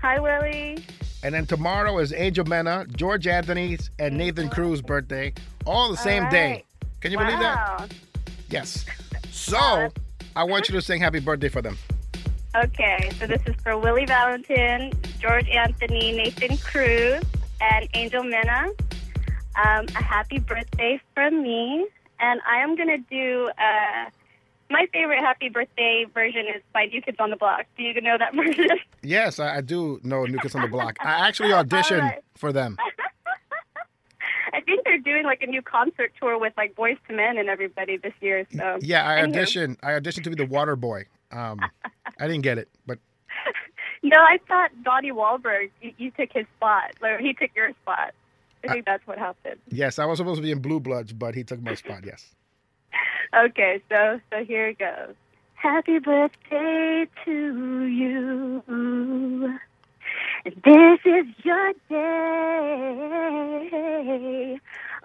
Hi, 0.00 0.18
Willie. 0.20 0.78
And 1.24 1.34
then 1.34 1.46
tomorrow 1.46 1.98
is 2.00 2.12
Angel 2.12 2.44
Mena, 2.44 2.84
George 2.94 3.26
Anthony's, 3.26 3.90
and 3.98 4.16
Nathan 4.18 4.50
Cruz' 4.50 4.82
birthday, 4.82 5.32
all 5.64 5.90
the 5.90 5.96
same 5.96 6.24
All 6.24 6.30
day. 6.30 6.64
Can 7.00 7.12
you 7.12 7.18
believe 7.18 7.38
that? 7.38 7.92
Yes. 8.50 8.84
So 9.30 9.58
Wow. 9.58 9.92
I 10.36 10.44
want 10.44 10.68
you 10.68 10.74
to 10.74 10.80
sing 10.80 11.00
happy 11.00 11.18
birthday 11.18 11.48
for 11.48 11.60
them. 11.60 11.76
Okay, 12.54 13.10
so 13.18 13.26
this 13.26 13.42
is 13.46 13.54
for 13.62 13.76
Willie 13.76 14.06
Valentin, 14.06 14.92
George 15.18 15.48
Anthony, 15.48 16.12
Nathan 16.12 16.56
Cruz, 16.58 17.22
and 17.60 17.88
Angel 17.94 18.22
Mena. 18.22 18.68
Um, 19.62 19.86
a 19.88 20.02
happy 20.02 20.38
birthday 20.38 21.00
from 21.14 21.42
me. 21.42 21.86
And 22.20 22.40
I 22.48 22.58
am 22.58 22.76
going 22.76 22.88
to 22.88 22.98
do 22.98 23.50
uh, 23.58 24.08
my 24.74 24.86
favorite 24.92 25.20
happy 25.20 25.48
birthday 25.48 26.04
version 26.12 26.46
is 26.54 26.60
by 26.72 26.86
New 26.86 27.00
Kids 27.00 27.16
on 27.20 27.30
the 27.30 27.36
Block. 27.36 27.64
Do 27.76 27.84
you 27.84 28.00
know 28.00 28.16
that 28.18 28.34
version? 28.42 28.66
Yes, 29.02 29.38
I, 29.38 29.58
I 29.58 29.60
do 29.60 30.00
know 30.02 30.24
New 30.24 30.38
Kids 30.38 30.54
on 30.56 30.62
the 30.62 30.68
Block. 30.68 30.96
I 31.00 31.12
actually 31.28 31.50
auditioned 31.50 32.00
right. 32.02 32.24
for 32.36 32.52
them. 32.52 32.76
I 34.52 34.60
think 34.60 34.84
they're 34.84 34.98
doing 34.98 35.24
like 35.24 35.42
a 35.42 35.46
new 35.46 35.62
concert 35.62 36.12
tour 36.20 36.38
with 36.38 36.52
like 36.56 36.74
Boyz 36.74 36.96
II 37.08 37.16
Men 37.16 37.38
and 37.38 37.48
everybody 37.48 37.96
this 37.96 38.12
year. 38.20 38.46
So 38.56 38.78
Yeah, 38.80 39.08
I 39.08 39.20
Anywho. 39.22 39.34
auditioned. 39.34 39.76
I 39.82 39.92
auditioned 39.92 40.24
to 40.24 40.30
be 40.30 40.36
the 40.36 40.46
water 40.46 40.76
boy. 40.76 41.04
Um, 41.32 41.60
I 42.20 42.28
didn't 42.28 42.42
get 42.42 42.58
it, 42.58 42.68
but 42.86 42.98
No, 44.02 44.16
I 44.18 44.38
thought 44.48 44.70
Donnie 44.84 45.12
Wahlberg, 45.12 45.70
you, 45.82 45.92
you 45.98 46.10
took 46.12 46.30
his 46.32 46.46
spot. 46.56 46.92
Like, 47.00 47.20
he 47.20 47.32
took 47.34 47.50
your 47.56 47.70
spot. 47.82 48.12
I 48.62 48.72
think 48.72 48.86
that's 48.86 49.06
what 49.06 49.18
happened. 49.18 49.60
yes, 49.68 49.98
I 49.98 50.04
was 50.06 50.18
supposed 50.18 50.38
to 50.38 50.42
be 50.42 50.50
in 50.50 50.60
Blue 50.60 50.80
Bloods, 50.80 51.12
but 51.12 51.34
he 51.34 51.44
took 51.44 51.60
my 51.62 51.74
spot. 51.74 52.00
Yes. 52.04 52.34
Okay, 53.36 53.82
so 53.88 54.20
so 54.30 54.44
here 54.44 54.68
it 54.68 54.78
goes. 54.78 55.16
Happy 55.54 55.98
birthday 55.98 57.06
to 57.24 57.84
you. 57.84 58.62
This 60.44 61.00
is 61.04 61.26
your 61.42 61.72
day. 61.88 63.00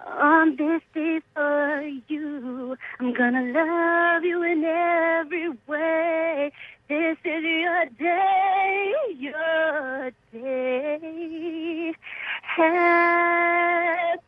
On 0.05 0.55
this 0.57 0.82
day 0.93 1.21
for 1.34 1.82
you, 2.07 2.77
I'm 2.99 3.13
gonna 3.13 3.51
love 3.51 4.23
you 4.23 4.43
in 4.43 4.63
every 4.63 5.49
way. 5.65 6.51
This 6.88 7.17
is 7.23 7.43
your 7.43 7.86
day, 7.97 8.93
your 9.17 10.11
day. 10.32 11.93
Happy 12.43 14.19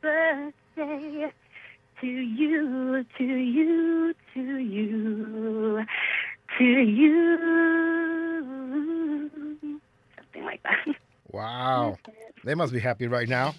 birthday 0.00 1.32
to 2.00 2.06
you, 2.06 3.04
to 3.18 3.24
you, 3.24 4.14
to 4.34 4.58
you, 4.58 5.84
to 6.58 6.64
you. 6.64 7.38
Something 10.16 10.44
like 10.44 10.62
that. 10.62 10.96
Wow. 11.30 11.96
They 12.44 12.54
must 12.54 12.72
be 12.72 12.80
happy 12.80 13.06
right 13.06 13.28
now. 13.28 13.54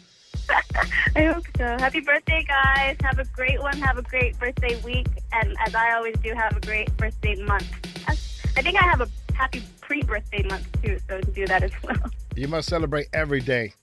I 1.15 1.25
hope 1.25 1.45
so. 1.57 1.63
Happy 1.79 2.01
birthday, 2.01 2.45
guys. 2.47 2.97
Have 3.01 3.19
a 3.19 3.25
great 3.25 3.61
one. 3.61 3.77
Have 3.79 3.97
a 3.97 4.01
great 4.01 4.37
birthday 4.39 4.79
week. 4.81 5.07
And 5.33 5.55
as 5.65 5.73
I 5.75 5.93
always 5.93 6.15
do, 6.23 6.33
have 6.33 6.55
a 6.55 6.61
great 6.61 6.95
birthday 6.97 7.35
month. 7.43 7.67
I 8.07 8.61
think 8.61 8.81
I 8.81 8.85
have 8.85 9.01
a 9.01 9.09
happy 9.33 9.63
pre 9.81 10.03
birthday 10.03 10.43
month, 10.43 10.67
too, 10.81 10.97
so 11.09 11.19
do 11.21 11.45
that 11.47 11.63
as 11.63 11.71
well. 11.83 11.97
You 12.35 12.47
must 12.47 12.69
celebrate 12.69 13.07
every 13.13 13.41
day. 13.41 13.73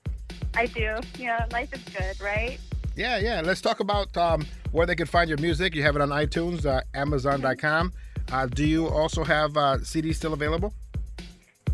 I 0.55 0.66
do. 0.66 0.98
Yeah, 1.18 1.46
life 1.53 1.72
is 1.74 1.82
good, 1.94 2.20
right? 2.20 2.59
Yeah, 2.97 3.18
yeah. 3.18 3.40
Let's 3.40 3.61
talk 3.61 3.80
about 3.80 4.14
um, 4.16 4.47
where 4.70 4.86
they 4.86 4.95
can 4.95 5.07
find 5.07 5.28
your 5.28 5.38
music. 5.38 5.74
You 5.74 5.82
have 5.82 5.97
it 5.97 6.03
on 6.03 6.11
iTunes, 6.11 6.66
uh, 6.66 6.82
Amazon.com. 6.95 7.93
Uh, 8.30 8.47
do 8.47 8.66
you 8.66 8.88
also 8.88 9.24
have 9.24 9.57
uh, 9.57 9.78
CDs 9.78 10.16
still 10.16 10.32
available? 10.32 10.72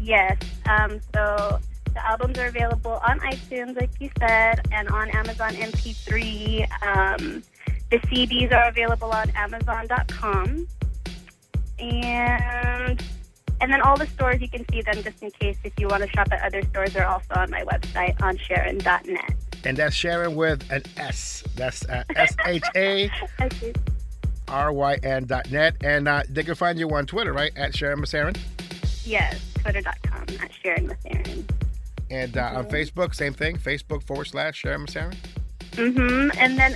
Yes. 0.00 0.38
Um, 0.68 1.00
so 1.14 1.58
the 1.92 2.06
albums 2.06 2.38
are 2.38 2.46
available 2.46 3.00
on 3.06 3.18
iTunes, 3.20 3.80
like 3.80 3.90
you 3.98 4.10
said, 4.18 4.60
and 4.72 4.88
on 4.88 5.10
Amazon 5.10 5.50
MP3. 5.54 6.68
Um, 6.82 7.42
the 7.90 7.98
CDs 8.00 8.52
are 8.52 8.68
available 8.68 9.10
on 9.10 9.30
Amazon.com, 9.30 10.68
and 11.78 13.02
and 13.60 13.72
then 13.72 13.80
all 13.80 13.96
the 13.96 14.06
stores 14.06 14.40
you 14.40 14.48
can 14.48 14.64
see 14.70 14.82
them 14.82 15.02
just 15.02 15.22
in 15.22 15.30
case 15.32 15.56
if 15.64 15.72
you 15.78 15.88
want 15.88 16.02
to 16.02 16.08
shop 16.10 16.28
at 16.30 16.42
other 16.42 16.62
stores 16.70 16.94
are 16.94 17.06
also 17.06 17.34
on 17.34 17.50
my 17.50 17.62
website 17.62 18.20
on 18.22 18.36
Sharyn.net. 18.36 19.47
And 19.64 19.76
that's 19.76 19.94
Sharyn 19.96 20.34
with 20.34 20.70
an 20.70 20.82
S. 20.96 21.42
That's 21.56 21.84
uh, 21.86 22.04
S 22.16 22.34
H 22.46 22.62
A. 22.76 23.10
R 24.48 24.72
Y 24.72 24.94
N 25.02 25.24
dot 25.24 25.50
net. 25.50 25.76
And 25.82 26.08
uh, 26.08 26.22
they 26.28 26.42
can 26.42 26.54
find 26.54 26.78
you 26.78 26.88
on 26.90 27.06
Twitter, 27.06 27.32
right? 27.32 27.52
At 27.56 27.72
Sharyn 27.72 27.98
Maceren. 27.98 28.36
Yes, 29.04 29.40
Twitter.com 29.54 30.26
at 30.40 30.50
Sharon 30.62 30.94
Aaron. 31.06 31.46
And 32.10 32.36
uh, 32.36 32.52
on 32.54 32.66
Facebook, 32.66 33.14
same 33.14 33.34
thing. 33.34 33.58
Facebook 33.58 34.02
forward 34.02 34.26
slash 34.26 34.62
Sharyn 34.62 34.86
Maceren. 34.86 35.14
hmm 35.74 36.30
And 36.38 36.58
then 36.58 36.74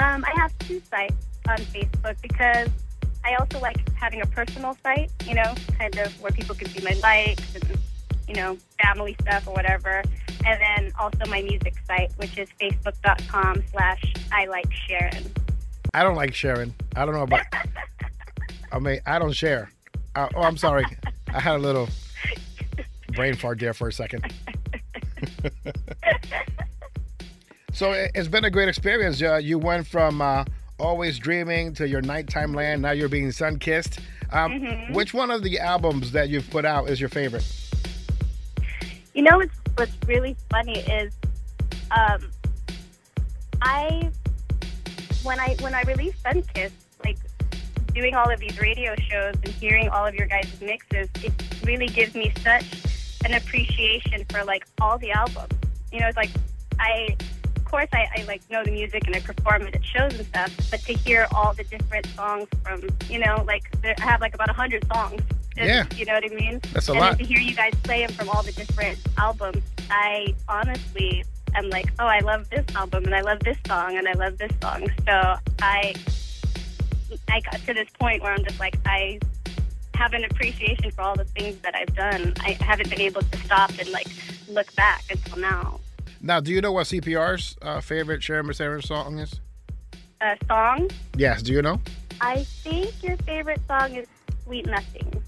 um, 0.00 0.24
I 0.24 0.32
have 0.36 0.56
two 0.60 0.80
sites 0.90 1.14
on 1.48 1.58
Facebook 1.58 2.20
because 2.22 2.68
I 3.24 3.34
also 3.36 3.60
like 3.60 3.76
having 3.94 4.22
a 4.22 4.26
personal 4.26 4.76
site, 4.82 5.10
you 5.24 5.34
know, 5.34 5.54
kind 5.78 5.96
of 5.98 6.20
where 6.20 6.32
people 6.32 6.54
can 6.54 6.68
see 6.68 6.82
my 6.84 6.94
likes 7.02 7.54
and, 7.54 7.78
you 8.28 8.34
know, 8.34 8.56
family 8.82 9.16
stuff 9.20 9.46
or 9.46 9.54
whatever. 9.54 10.02
And 10.44 10.60
then 10.60 10.92
also 10.98 11.18
my 11.28 11.42
music 11.42 11.74
site, 11.86 12.12
which 12.16 12.36
is 12.38 12.48
facebook.com 12.60 13.62
slash 13.72 14.12
I 14.32 14.46
like 14.46 14.68
Sharyn. 14.88 15.26
I 15.94 16.02
don't 16.02 16.14
like 16.16 16.34
sharing. 16.34 16.74
I 16.94 17.04
don't 17.06 17.14
know 17.14 17.22
about. 17.22 17.44
I 18.72 18.78
mean, 18.78 19.00
I 19.06 19.18
don't 19.18 19.32
share. 19.32 19.70
Uh, 20.14 20.28
oh, 20.34 20.42
I'm 20.42 20.56
sorry. 20.56 20.84
I 21.32 21.40
had 21.40 21.56
a 21.56 21.58
little 21.58 21.88
brain 23.14 23.34
fart 23.34 23.58
there 23.60 23.72
for 23.74 23.88
a 23.88 23.92
second. 23.92 24.24
so 27.72 27.92
it- 27.92 28.10
it's 28.14 28.28
been 28.28 28.44
a 28.44 28.50
great 28.50 28.68
experience. 28.68 29.22
Uh, 29.22 29.36
you 29.36 29.58
went 29.58 29.86
from 29.86 30.20
uh, 30.20 30.44
always 30.78 31.18
dreaming 31.18 31.72
to 31.74 31.88
your 31.88 32.02
nighttime 32.02 32.52
land. 32.52 32.82
Now 32.82 32.90
you're 32.92 33.08
being 33.08 33.32
sun 33.32 33.58
kissed. 33.58 33.98
Um, 34.32 34.92
Which 34.92 35.14
one 35.14 35.30
of 35.30 35.42
the 35.42 35.58
albums 35.60 36.12
that 36.12 36.28
you've 36.28 36.50
put 36.50 36.64
out 36.64 36.90
is 36.90 37.00
your 37.00 37.08
favorite? 37.08 37.44
You 39.16 39.22
know 39.22 39.38
what's 39.38 39.58
what's 39.76 39.96
really 40.06 40.36
funny 40.50 40.78
is 40.80 41.10
um, 41.90 42.30
I 43.62 44.10
when 45.22 45.40
I 45.40 45.56
when 45.60 45.74
I 45.74 45.80
released 45.84 46.22
Sunkiss, 46.22 46.70
like 47.02 47.16
doing 47.94 48.14
all 48.14 48.30
of 48.30 48.38
these 48.38 48.60
radio 48.60 48.94
shows 49.08 49.34
and 49.42 49.48
hearing 49.54 49.88
all 49.88 50.04
of 50.04 50.14
your 50.14 50.26
guys' 50.26 50.60
mixes, 50.60 51.08
it 51.24 51.32
really 51.64 51.86
gives 51.86 52.14
me 52.14 52.30
such 52.42 52.66
an 53.24 53.32
appreciation 53.32 54.22
for 54.28 54.44
like 54.44 54.66
all 54.82 54.98
the 54.98 55.12
albums. 55.12 55.54
You 55.90 56.00
know, 56.00 56.08
it's 56.08 56.16
like 56.18 56.30
I 56.78 57.16
of 57.56 57.64
course 57.64 57.88
I, 57.94 58.08
I 58.18 58.24
like 58.24 58.42
know 58.50 58.64
the 58.64 58.70
music 58.70 59.06
and 59.06 59.16
I 59.16 59.20
perform 59.20 59.62
it 59.62 59.74
at 59.74 59.82
shows 59.82 60.14
and 60.14 60.26
stuff, 60.26 60.54
but 60.70 60.80
to 60.80 60.92
hear 60.92 61.26
all 61.34 61.54
the 61.54 61.64
different 61.64 62.04
songs 62.08 62.48
from 62.62 62.82
you 63.08 63.18
know, 63.18 63.42
like 63.46 63.62
I 63.82 63.94
have 63.98 64.20
like 64.20 64.34
about 64.34 64.50
a 64.50 64.54
hundred 64.54 64.86
songs. 64.88 65.22
And, 65.56 65.68
Yeah. 65.68 65.86
You 65.94 66.04
know 66.04 66.14
what 66.14 66.24
I 66.24 66.34
mean? 66.34 66.60
That's 66.72 66.88
a 66.88 66.92
and 66.92 67.00
lot. 67.00 67.18
to 67.18 67.24
hear 67.24 67.38
you 67.38 67.54
guys 67.54 67.72
play 67.82 68.04
them 68.04 68.14
from 68.14 68.28
all 68.28 68.42
the 68.42 68.52
different 68.52 68.98
albums, 69.18 69.62
I 69.90 70.34
honestly 70.48 71.24
am 71.54 71.70
like, 71.70 71.86
oh, 71.98 72.06
I 72.06 72.20
love 72.20 72.48
this 72.50 72.64
album 72.74 73.04
and 73.04 73.14
I 73.14 73.20
love 73.22 73.40
this 73.40 73.56
song 73.66 73.96
and 73.96 74.06
I 74.08 74.12
love 74.12 74.36
this 74.38 74.52
song. 74.60 74.86
So 75.06 75.36
I, 75.62 75.94
I 77.28 77.40
got 77.40 77.60
to 77.66 77.74
this 77.74 77.88
point 77.98 78.22
where 78.22 78.32
I'm 78.32 78.44
just 78.44 78.60
like, 78.60 78.76
I 78.84 79.18
have 79.94 80.12
an 80.12 80.24
appreciation 80.24 80.90
for 80.90 81.02
all 81.02 81.16
the 81.16 81.24
things 81.24 81.56
that 81.62 81.74
I've 81.74 81.94
done. 81.94 82.34
I 82.40 82.50
haven't 82.60 82.90
been 82.90 83.00
able 83.00 83.22
to 83.22 83.38
stop 83.38 83.70
and 83.78 83.88
like 83.90 84.08
look 84.48 84.74
back 84.76 85.04
until 85.10 85.38
now. 85.38 85.80
Now, 86.20 86.40
do 86.40 86.52
you 86.52 86.60
know 86.60 86.72
what 86.72 86.86
CPR's 86.86 87.56
uh, 87.62 87.80
favorite 87.80 88.20
Sharyn 88.20 88.44
Maceren 88.44 88.84
song 88.84 89.18
is? 89.18 89.40
Uh, 90.20 90.34
song. 90.48 90.90
Yes, 91.16 91.42
do 91.42 91.52
you 91.52 91.62
know? 91.62 91.80
I 92.20 92.44
think 92.44 93.02
your 93.02 93.16
favorite 93.18 93.60
song 93.68 93.94
is 93.94 94.06
"Sweet 94.44 94.66
Nothing." 94.66 95.22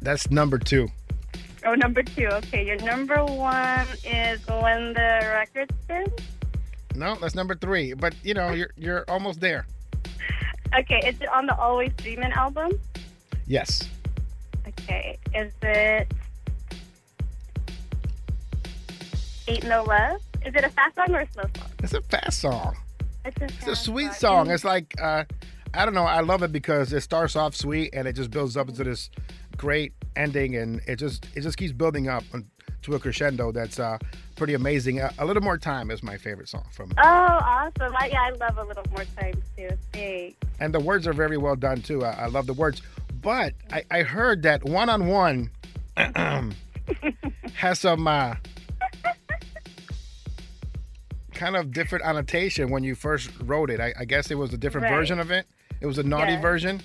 That's 0.00 0.30
number 0.30 0.58
two. 0.58 0.88
Oh, 1.64 1.74
number 1.74 2.02
two. 2.02 2.26
Okay, 2.28 2.64
your 2.66 2.76
number 2.78 3.24
one 3.24 3.86
is 4.04 4.46
"When 4.46 4.92
the 4.94 5.20
Record 5.22 5.70
Spins." 5.82 6.10
No, 6.94 7.14
that's 7.16 7.34
number 7.34 7.54
three. 7.54 7.92
But 7.94 8.14
you 8.22 8.34
know, 8.34 8.50
you're 8.50 8.70
you're 8.76 9.04
almost 9.08 9.40
there. 9.40 9.66
Okay, 10.78 11.00
is 11.06 11.20
it 11.20 11.28
on 11.28 11.46
the 11.46 11.56
Always 11.58 11.92
Dreamin' 11.96 12.32
album? 12.32 12.72
Yes. 13.46 13.88
Okay, 14.66 15.18
is 15.34 15.52
it 15.62 16.12
Ain't 19.48 19.64
No 19.64 19.82
Love? 19.84 20.20
Is 20.44 20.54
it 20.54 20.64
a 20.64 20.68
fast 20.70 20.94
song 20.94 21.14
or 21.14 21.20
a 21.20 21.32
slow 21.32 21.44
song? 21.56 21.68
It's 21.82 21.92
a 21.94 22.02
fast 22.02 22.40
song. 22.40 22.76
It's 23.24 23.40
a, 23.40 23.44
It's 23.44 23.66
a 23.66 23.76
sweet 23.76 24.12
song. 24.12 24.46
song. 24.46 24.50
It's 24.50 24.64
like 24.64 24.94
uh, 25.00 25.24
I 25.74 25.84
don't 25.84 25.94
know. 25.94 26.04
I 26.04 26.20
love 26.20 26.42
it 26.42 26.52
because 26.52 26.92
it 26.92 27.00
starts 27.00 27.34
off 27.36 27.54
sweet 27.56 27.90
and 27.92 28.06
it 28.06 28.12
just 28.14 28.30
builds 28.30 28.56
up 28.56 28.68
into 28.68 28.84
this 28.84 29.10
great 29.58 29.92
ending, 30.16 30.56
and 30.56 30.80
it 30.86 30.96
just 30.96 31.26
it 31.34 31.42
just 31.42 31.58
keeps 31.58 31.72
building 31.72 32.08
up 32.08 32.24
to 32.82 32.94
a 32.94 32.98
crescendo 32.98 33.52
that's 33.52 33.78
uh, 33.78 33.98
pretty 34.36 34.54
amazing. 34.54 35.00
Uh, 35.00 35.10
a 35.18 35.26
little 35.26 35.42
more 35.42 35.58
time 35.58 35.90
is 35.90 36.02
my 36.02 36.16
favorite 36.16 36.48
song 36.48 36.64
from, 36.70 36.94
Oh, 36.96 37.02
awesome! 37.04 37.92
I, 37.98 38.06
yeah, 38.10 38.22
I 38.22 38.30
love 38.30 38.56
a 38.56 38.64
little 38.64 38.84
more 38.90 39.04
time 39.16 39.34
too. 39.56 39.68
Thanks. 39.92 40.36
and 40.60 40.72
the 40.72 40.80
words 40.80 41.06
are 41.06 41.12
very 41.12 41.36
well 41.36 41.56
done 41.56 41.82
too. 41.82 42.04
I, 42.04 42.12
I 42.12 42.26
love 42.26 42.46
the 42.46 42.54
words, 42.54 42.80
but 43.20 43.52
I, 43.72 43.82
I 43.90 44.02
heard 44.02 44.42
that 44.44 44.64
one 44.64 44.88
on 44.88 45.06
one 45.08 45.50
has 47.54 47.80
some 47.80 48.06
uh, 48.06 48.36
kind 51.34 51.56
of 51.56 51.72
different 51.72 52.04
annotation 52.04 52.70
when 52.70 52.84
you 52.84 52.94
first 52.94 53.30
wrote 53.42 53.70
it. 53.70 53.80
I, 53.80 53.92
I 53.98 54.04
guess 54.04 54.30
it 54.30 54.36
was 54.36 54.52
a 54.52 54.58
different 54.58 54.84
Right. 54.84 54.94
version 54.96 55.18
of 55.18 55.30
it. 55.30 55.46
It 55.80 55.86
was 55.86 55.98
a 55.98 56.02
naughty 56.02 56.32
Yes. 56.32 56.42
version. 56.42 56.80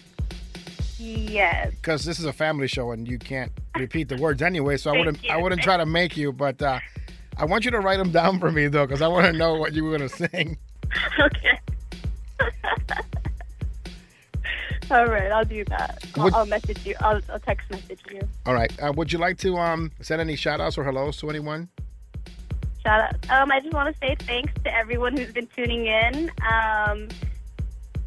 Yes. 1.05 1.71
because 1.75 2.05
this 2.05 2.17
is 2.19 2.25
a 2.25 2.33
family 2.33 2.67
show 2.67 2.91
and 2.91 3.07
you 3.07 3.17
can't 3.19 3.51
repeat 3.77 4.07
the 4.09 4.15
words 4.17 4.41
anyway. 4.41 4.77
So 4.77 4.93
I 4.93 4.97
wouldn't 4.97 5.21
you. 5.23 5.29
I 5.31 5.37
wouldn't 5.37 5.61
try 5.61 5.75
to 5.77 5.85
make 5.85 6.15
you, 6.15 6.31
but 6.31 6.61
uh, 6.61 6.79
I 7.37 7.45
want 7.45 7.65
you 7.65 7.71
to 7.71 7.79
write 7.79 7.97
them 7.97 8.11
down 8.11 8.39
for 8.39 8.51
me 8.51 8.67
though, 8.67 8.85
because 8.85 9.01
I 9.01 9.07
want 9.07 9.25
to 9.25 9.33
know 9.33 9.55
what 9.55 9.73
you 9.73 9.83
were 9.83 9.91
gonna 9.97 10.09
sing. 10.09 10.57
okay. 11.19 11.59
All 14.91 15.05
right, 15.07 15.31
I'll 15.31 15.45
do 15.45 15.63
that. 15.65 16.03
I'll, 16.15 16.23
Would- 16.25 16.33
I'll 16.33 16.45
message 16.45 16.85
you. 16.85 16.93
I'll, 16.99 17.21
I'll 17.29 17.39
text 17.39 17.69
message 17.71 18.01
you. 18.11 18.21
All 18.45 18.53
right. 18.53 18.71
Uh, 18.81 18.91
would 18.95 19.11
you 19.11 19.17
like 19.19 19.37
to 19.39 19.55
um 19.57 19.91
send 20.01 20.21
any 20.21 20.35
shout 20.35 20.59
outs 20.61 20.77
or 20.77 20.83
hellos 20.83 21.17
to 21.21 21.29
anyone? 21.29 21.69
Shout 22.83 23.01
out. 23.01 23.29
Um, 23.41 23.49
I 23.51 23.59
just 23.61 23.73
want 23.73 23.93
to 23.93 23.99
say 24.05 24.15
thanks 24.19 24.51
to 24.65 24.75
everyone 24.75 25.15
who's 25.17 25.31
been 25.31 25.47
tuning 25.55 25.85
in. 25.87 26.29
Um, 26.51 27.07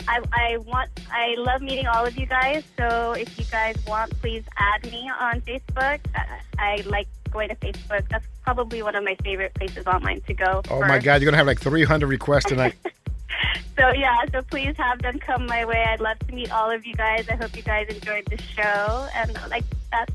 I, 0.09 0.21
I 0.33 0.57
want, 0.59 0.91
I 1.11 1.35
love 1.39 1.63
meeting 1.63 1.87
all 1.87 2.05
of 2.05 2.17
you 2.17 2.27
guys. 2.27 2.65
So 2.79 3.13
if 3.13 3.39
you 3.39 3.45
guys 3.47 3.77
want, 3.87 4.19
please 4.21 4.45
add 4.57 4.85
me 4.91 5.11
on 5.21 5.41
Facebook. 5.43 6.01
I, 6.15 6.39
I 6.59 6.83
like 6.87 7.09
going 7.31 7.49
to 7.49 7.55
Facebook. 7.57 8.09
That's 8.09 8.27
probably 8.45 8.83
one 8.83 8.95
of 8.95 9.05
my 9.05 9.17
favorite 9.23 9.55
places 9.55 9.87
online 9.87 10.21
to 10.23 10.35
go. 10.35 10.63
Oh 10.71 10.79
for- 10.81 10.87
my 10.87 10.99
God, 10.99 11.21
you're 11.21 11.31
gonna 11.31 11.37
have 11.37 11.47
like 11.47 11.61
300 11.61 12.07
requests 12.07 12.47
tonight. 12.47 12.75
So 13.79 13.91
yeah, 13.91 14.17
so 14.33 14.41
please 14.41 14.75
have 14.79 15.03
them 15.03 15.19
come 15.19 15.45
my 15.45 15.67
way. 15.67 15.85
I'd 15.87 16.01
love 16.01 16.19
to 16.21 16.35
meet 16.35 16.51
all 16.51 16.71
of 16.71 16.87
you 16.87 16.95
guys. 16.95 17.29
I 17.29 17.35
hope 17.37 17.55
you 17.55 17.63
guys 17.63 17.87
enjoyed 17.89 18.25
the 18.27 18.41
show, 18.41 19.07
and 19.15 19.35
like 19.51 19.65
that's 19.93 20.13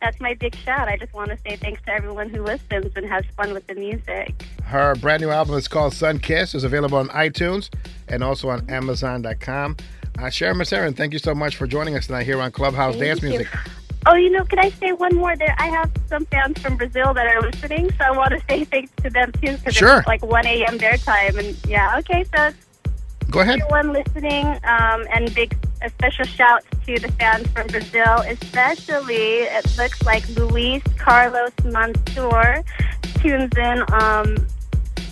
that's 0.00 0.20
my 0.20 0.34
big 0.34 0.54
shout. 0.56 0.88
I 0.88 0.96
just 0.96 1.12
want 1.12 1.30
to 1.30 1.38
say 1.38 1.56
thanks 1.56 1.80
to 1.86 1.92
everyone 1.92 2.30
who 2.30 2.42
listens 2.42 2.92
and 2.96 3.06
has 3.06 3.24
fun 3.36 3.52
with 3.52 3.66
the 3.66 3.74
music. 3.74 4.34
Her 4.64 4.94
brand 4.96 5.22
new 5.22 5.30
album 5.30 5.56
is 5.56 5.68
called 5.68 5.92
Sun 5.94 6.20
Kiss. 6.20 6.54
is 6.54 6.64
available 6.64 6.98
on 6.98 7.08
iTunes 7.08 7.68
and 8.08 8.22
also 8.24 8.48
on 8.48 8.68
Amazon.com. 8.70 9.76
Uh, 10.18 10.22
Sharyn 10.24 10.56
Maceren, 10.56 10.96
thank 10.96 11.12
you 11.12 11.18
so 11.18 11.34
much 11.34 11.56
for 11.56 11.66
joining 11.66 11.96
us 11.96 12.06
tonight 12.06 12.24
here 12.24 12.40
on 12.40 12.50
Clubhouse 12.50 12.94
Thank 12.94 13.04
Dance 13.20 13.22
you. 13.22 13.28
Music. 13.30 13.48
Oh, 14.06 14.14
you 14.14 14.30
know, 14.30 14.44
can 14.44 14.58
I 14.58 14.70
say 14.70 14.92
one 14.92 15.14
more? 15.14 15.36
There, 15.36 15.54
I 15.58 15.66
have 15.66 15.90
some 16.08 16.24
fans 16.26 16.58
from 16.60 16.76
Brazil 16.78 17.12
that 17.12 17.26
are 17.26 17.40
listening, 17.42 17.90
so 17.92 18.04
I 18.04 18.10
want 18.12 18.30
to 18.32 18.40
say 18.48 18.64
thanks 18.64 18.90
to 19.02 19.10
them 19.10 19.30
too 19.32 19.56
because 19.58 19.74
Sure. 19.74 19.98
it's 19.98 20.06
like 20.06 20.24
1 20.24 20.46
a.m. 20.46 20.78
their 20.78 20.96
time, 20.96 21.38
and 21.38 21.56
yeah, 21.68 21.96
okay, 21.98 22.24
so 22.34 22.50
Go 23.30 23.40
ahead. 23.40 23.60
everyone 23.60 23.92
listening, 23.92 24.46
um, 24.64 25.06
and 25.12 25.32
big 25.34 25.56
a 25.82 25.90
special 25.90 26.24
shout 26.24 26.64
to 26.86 26.98
the 26.98 27.10
fans 27.12 27.46
from 27.48 27.66
Brazil, 27.68 28.16
especially 28.26 29.42
it 29.42 29.78
looks 29.78 30.02
like 30.02 30.28
Luis 30.30 30.82
Carlos 30.98 31.52
Mansour 31.64 32.64
tunes 33.20 33.52
in 33.56 33.84
um, 33.92 34.46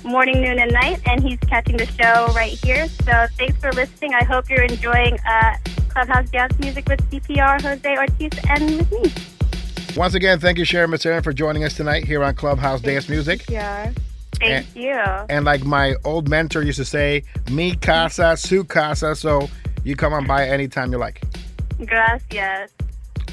morning, 0.05 0.41
noon, 0.41 0.59
and 0.59 0.73
night, 0.73 1.01
and 1.07 1.23
he's 1.23 1.39
catching 1.41 1.77
the 1.77 1.87
show 1.87 2.27
right 2.35 2.53
here. 2.65 2.89
So 3.05 3.27
thanks 3.37 3.59
for 3.61 3.73
listening. 3.73 4.15
I 4.15 4.25
hope 4.25 4.51
you're 4.51 4.63
enjoying 4.63 5.19
uh, 5.27 5.57
Clubhouse 5.89 6.29
Dance 6.31 6.59
Music 6.59 6.89
with 6.89 7.01
CPR, 7.11 7.61
Jose 7.63 7.97
Ortiz, 7.97 8.33
and 8.49 8.79
with 8.79 8.93
me. 8.93 9.13
Once 9.97 10.15
again, 10.15 10.39
thank 10.39 10.59
you, 10.59 10.65
Sharyn 10.65 10.89
Maceren, 10.89 11.23
for 11.23 11.33
joining 11.33 11.65
us 11.65 11.75
tonight 11.75 12.05
here 12.05 12.23
on 12.25 12.35
Clubhouse 12.35 12.81
Dance 12.81 13.09
Music. 13.09 13.49
Yeah. 13.49 13.93
Thank 14.39 14.75
you. 14.77 14.93
And 15.29 15.45
like 15.45 15.65
my 15.65 15.95
old 16.05 16.29
mentor 16.29 16.63
used 16.63 16.79
to 16.79 16.85
say, 16.85 17.25
mi 17.51 17.75
casa, 17.75 18.37
su 18.37 18.65
casa. 18.65 19.15
So 19.15 19.49
you 19.85 19.97
come 19.97 20.13
on 20.13 20.27
by 20.27 20.47
anytime 20.47 20.93
you 20.93 20.99
like. 20.99 21.23
Gracias. 21.85 22.71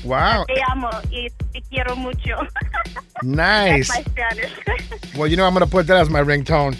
Wow. 0.03 0.45
Te 0.47 0.61
amo 0.71 0.89
y 1.11 1.29
te 1.53 1.61
quiero 1.69 1.95
mucho. 1.95 2.37
Nice. 3.23 3.89
My 3.89 4.03
Spanish. 4.03 4.51
Well, 5.17 5.27
you 5.27 5.37
know, 5.37 5.45
I'm 5.45 5.53
going 5.53 5.65
to 5.65 5.71
put 5.71 5.87
that 5.87 5.97
as 5.97 6.09
my 6.09 6.21
ringtone. 6.21 6.75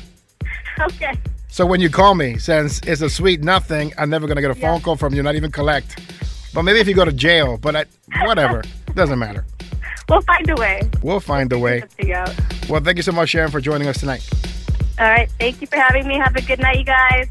okay. 0.80 1.13
So 1.47 1.66
when 1.66 1.80
you 1.80 1.89
call 1.89 2.16
me, 2.16 2.38
since 2.38 2.82
it's 2.86 3.01
a 3.01 3.09
sweet 3.09 3.41
nothing, 3.41 3.93
I'm 3.97 4.09
never 4.09 4.28
going 4.28 4.36
to 4.36 4.41
get 4.41 4.51
a 4.51 4.55
phone 4.55 4.82
call 4.82 4.97
from 4.97 5.13
you, 5.13 5.24
not 5.24 5.36
even 5.36 5.51
collect. 5.51 6.01
But 6.53 6.63
maybe 6.63 6.80
if 6.80 6.88
you 6.88 6.93
go 6.93 7.05
to 7.05 7.13
jail, 7.13 7.57
but 7.57 7.76
I, 7.78 7.86
whatever. 8.26 8.61
Doesn't 8.93 9.18
matter. 9.18 9.45
We'll 10.10 10.22
find 10.22 10.49
a 10.49 10.56
way. 10.56 10.82
We'll 11.01 11.20
find 11.20 11.51
a 11.51 11.60
way. 11.60 11.84
Well, 12.70 12.82
thank 12.82 12.97
you 12.97 13.03
so 13.03 13.12
much, 13.12 13.34
Sharyn, 13.34 13.51
for 13.51 13.62
joining 13.62 13.88
us 13.88 13.99
tonight. 13.99 14.28
All 14.99 15.10
right. 15.10 15.30
Thank 15.39 15.62
you 15.62 15.68
for 15.68 15.78
having 15.78 16.08
me. 16.08 16.16
Have 16.18 16.36
a 16.36 16.41
good 16.41 16.60
night, 16.60 16.78
you 16.78 16.86
guys. 16.86 17.28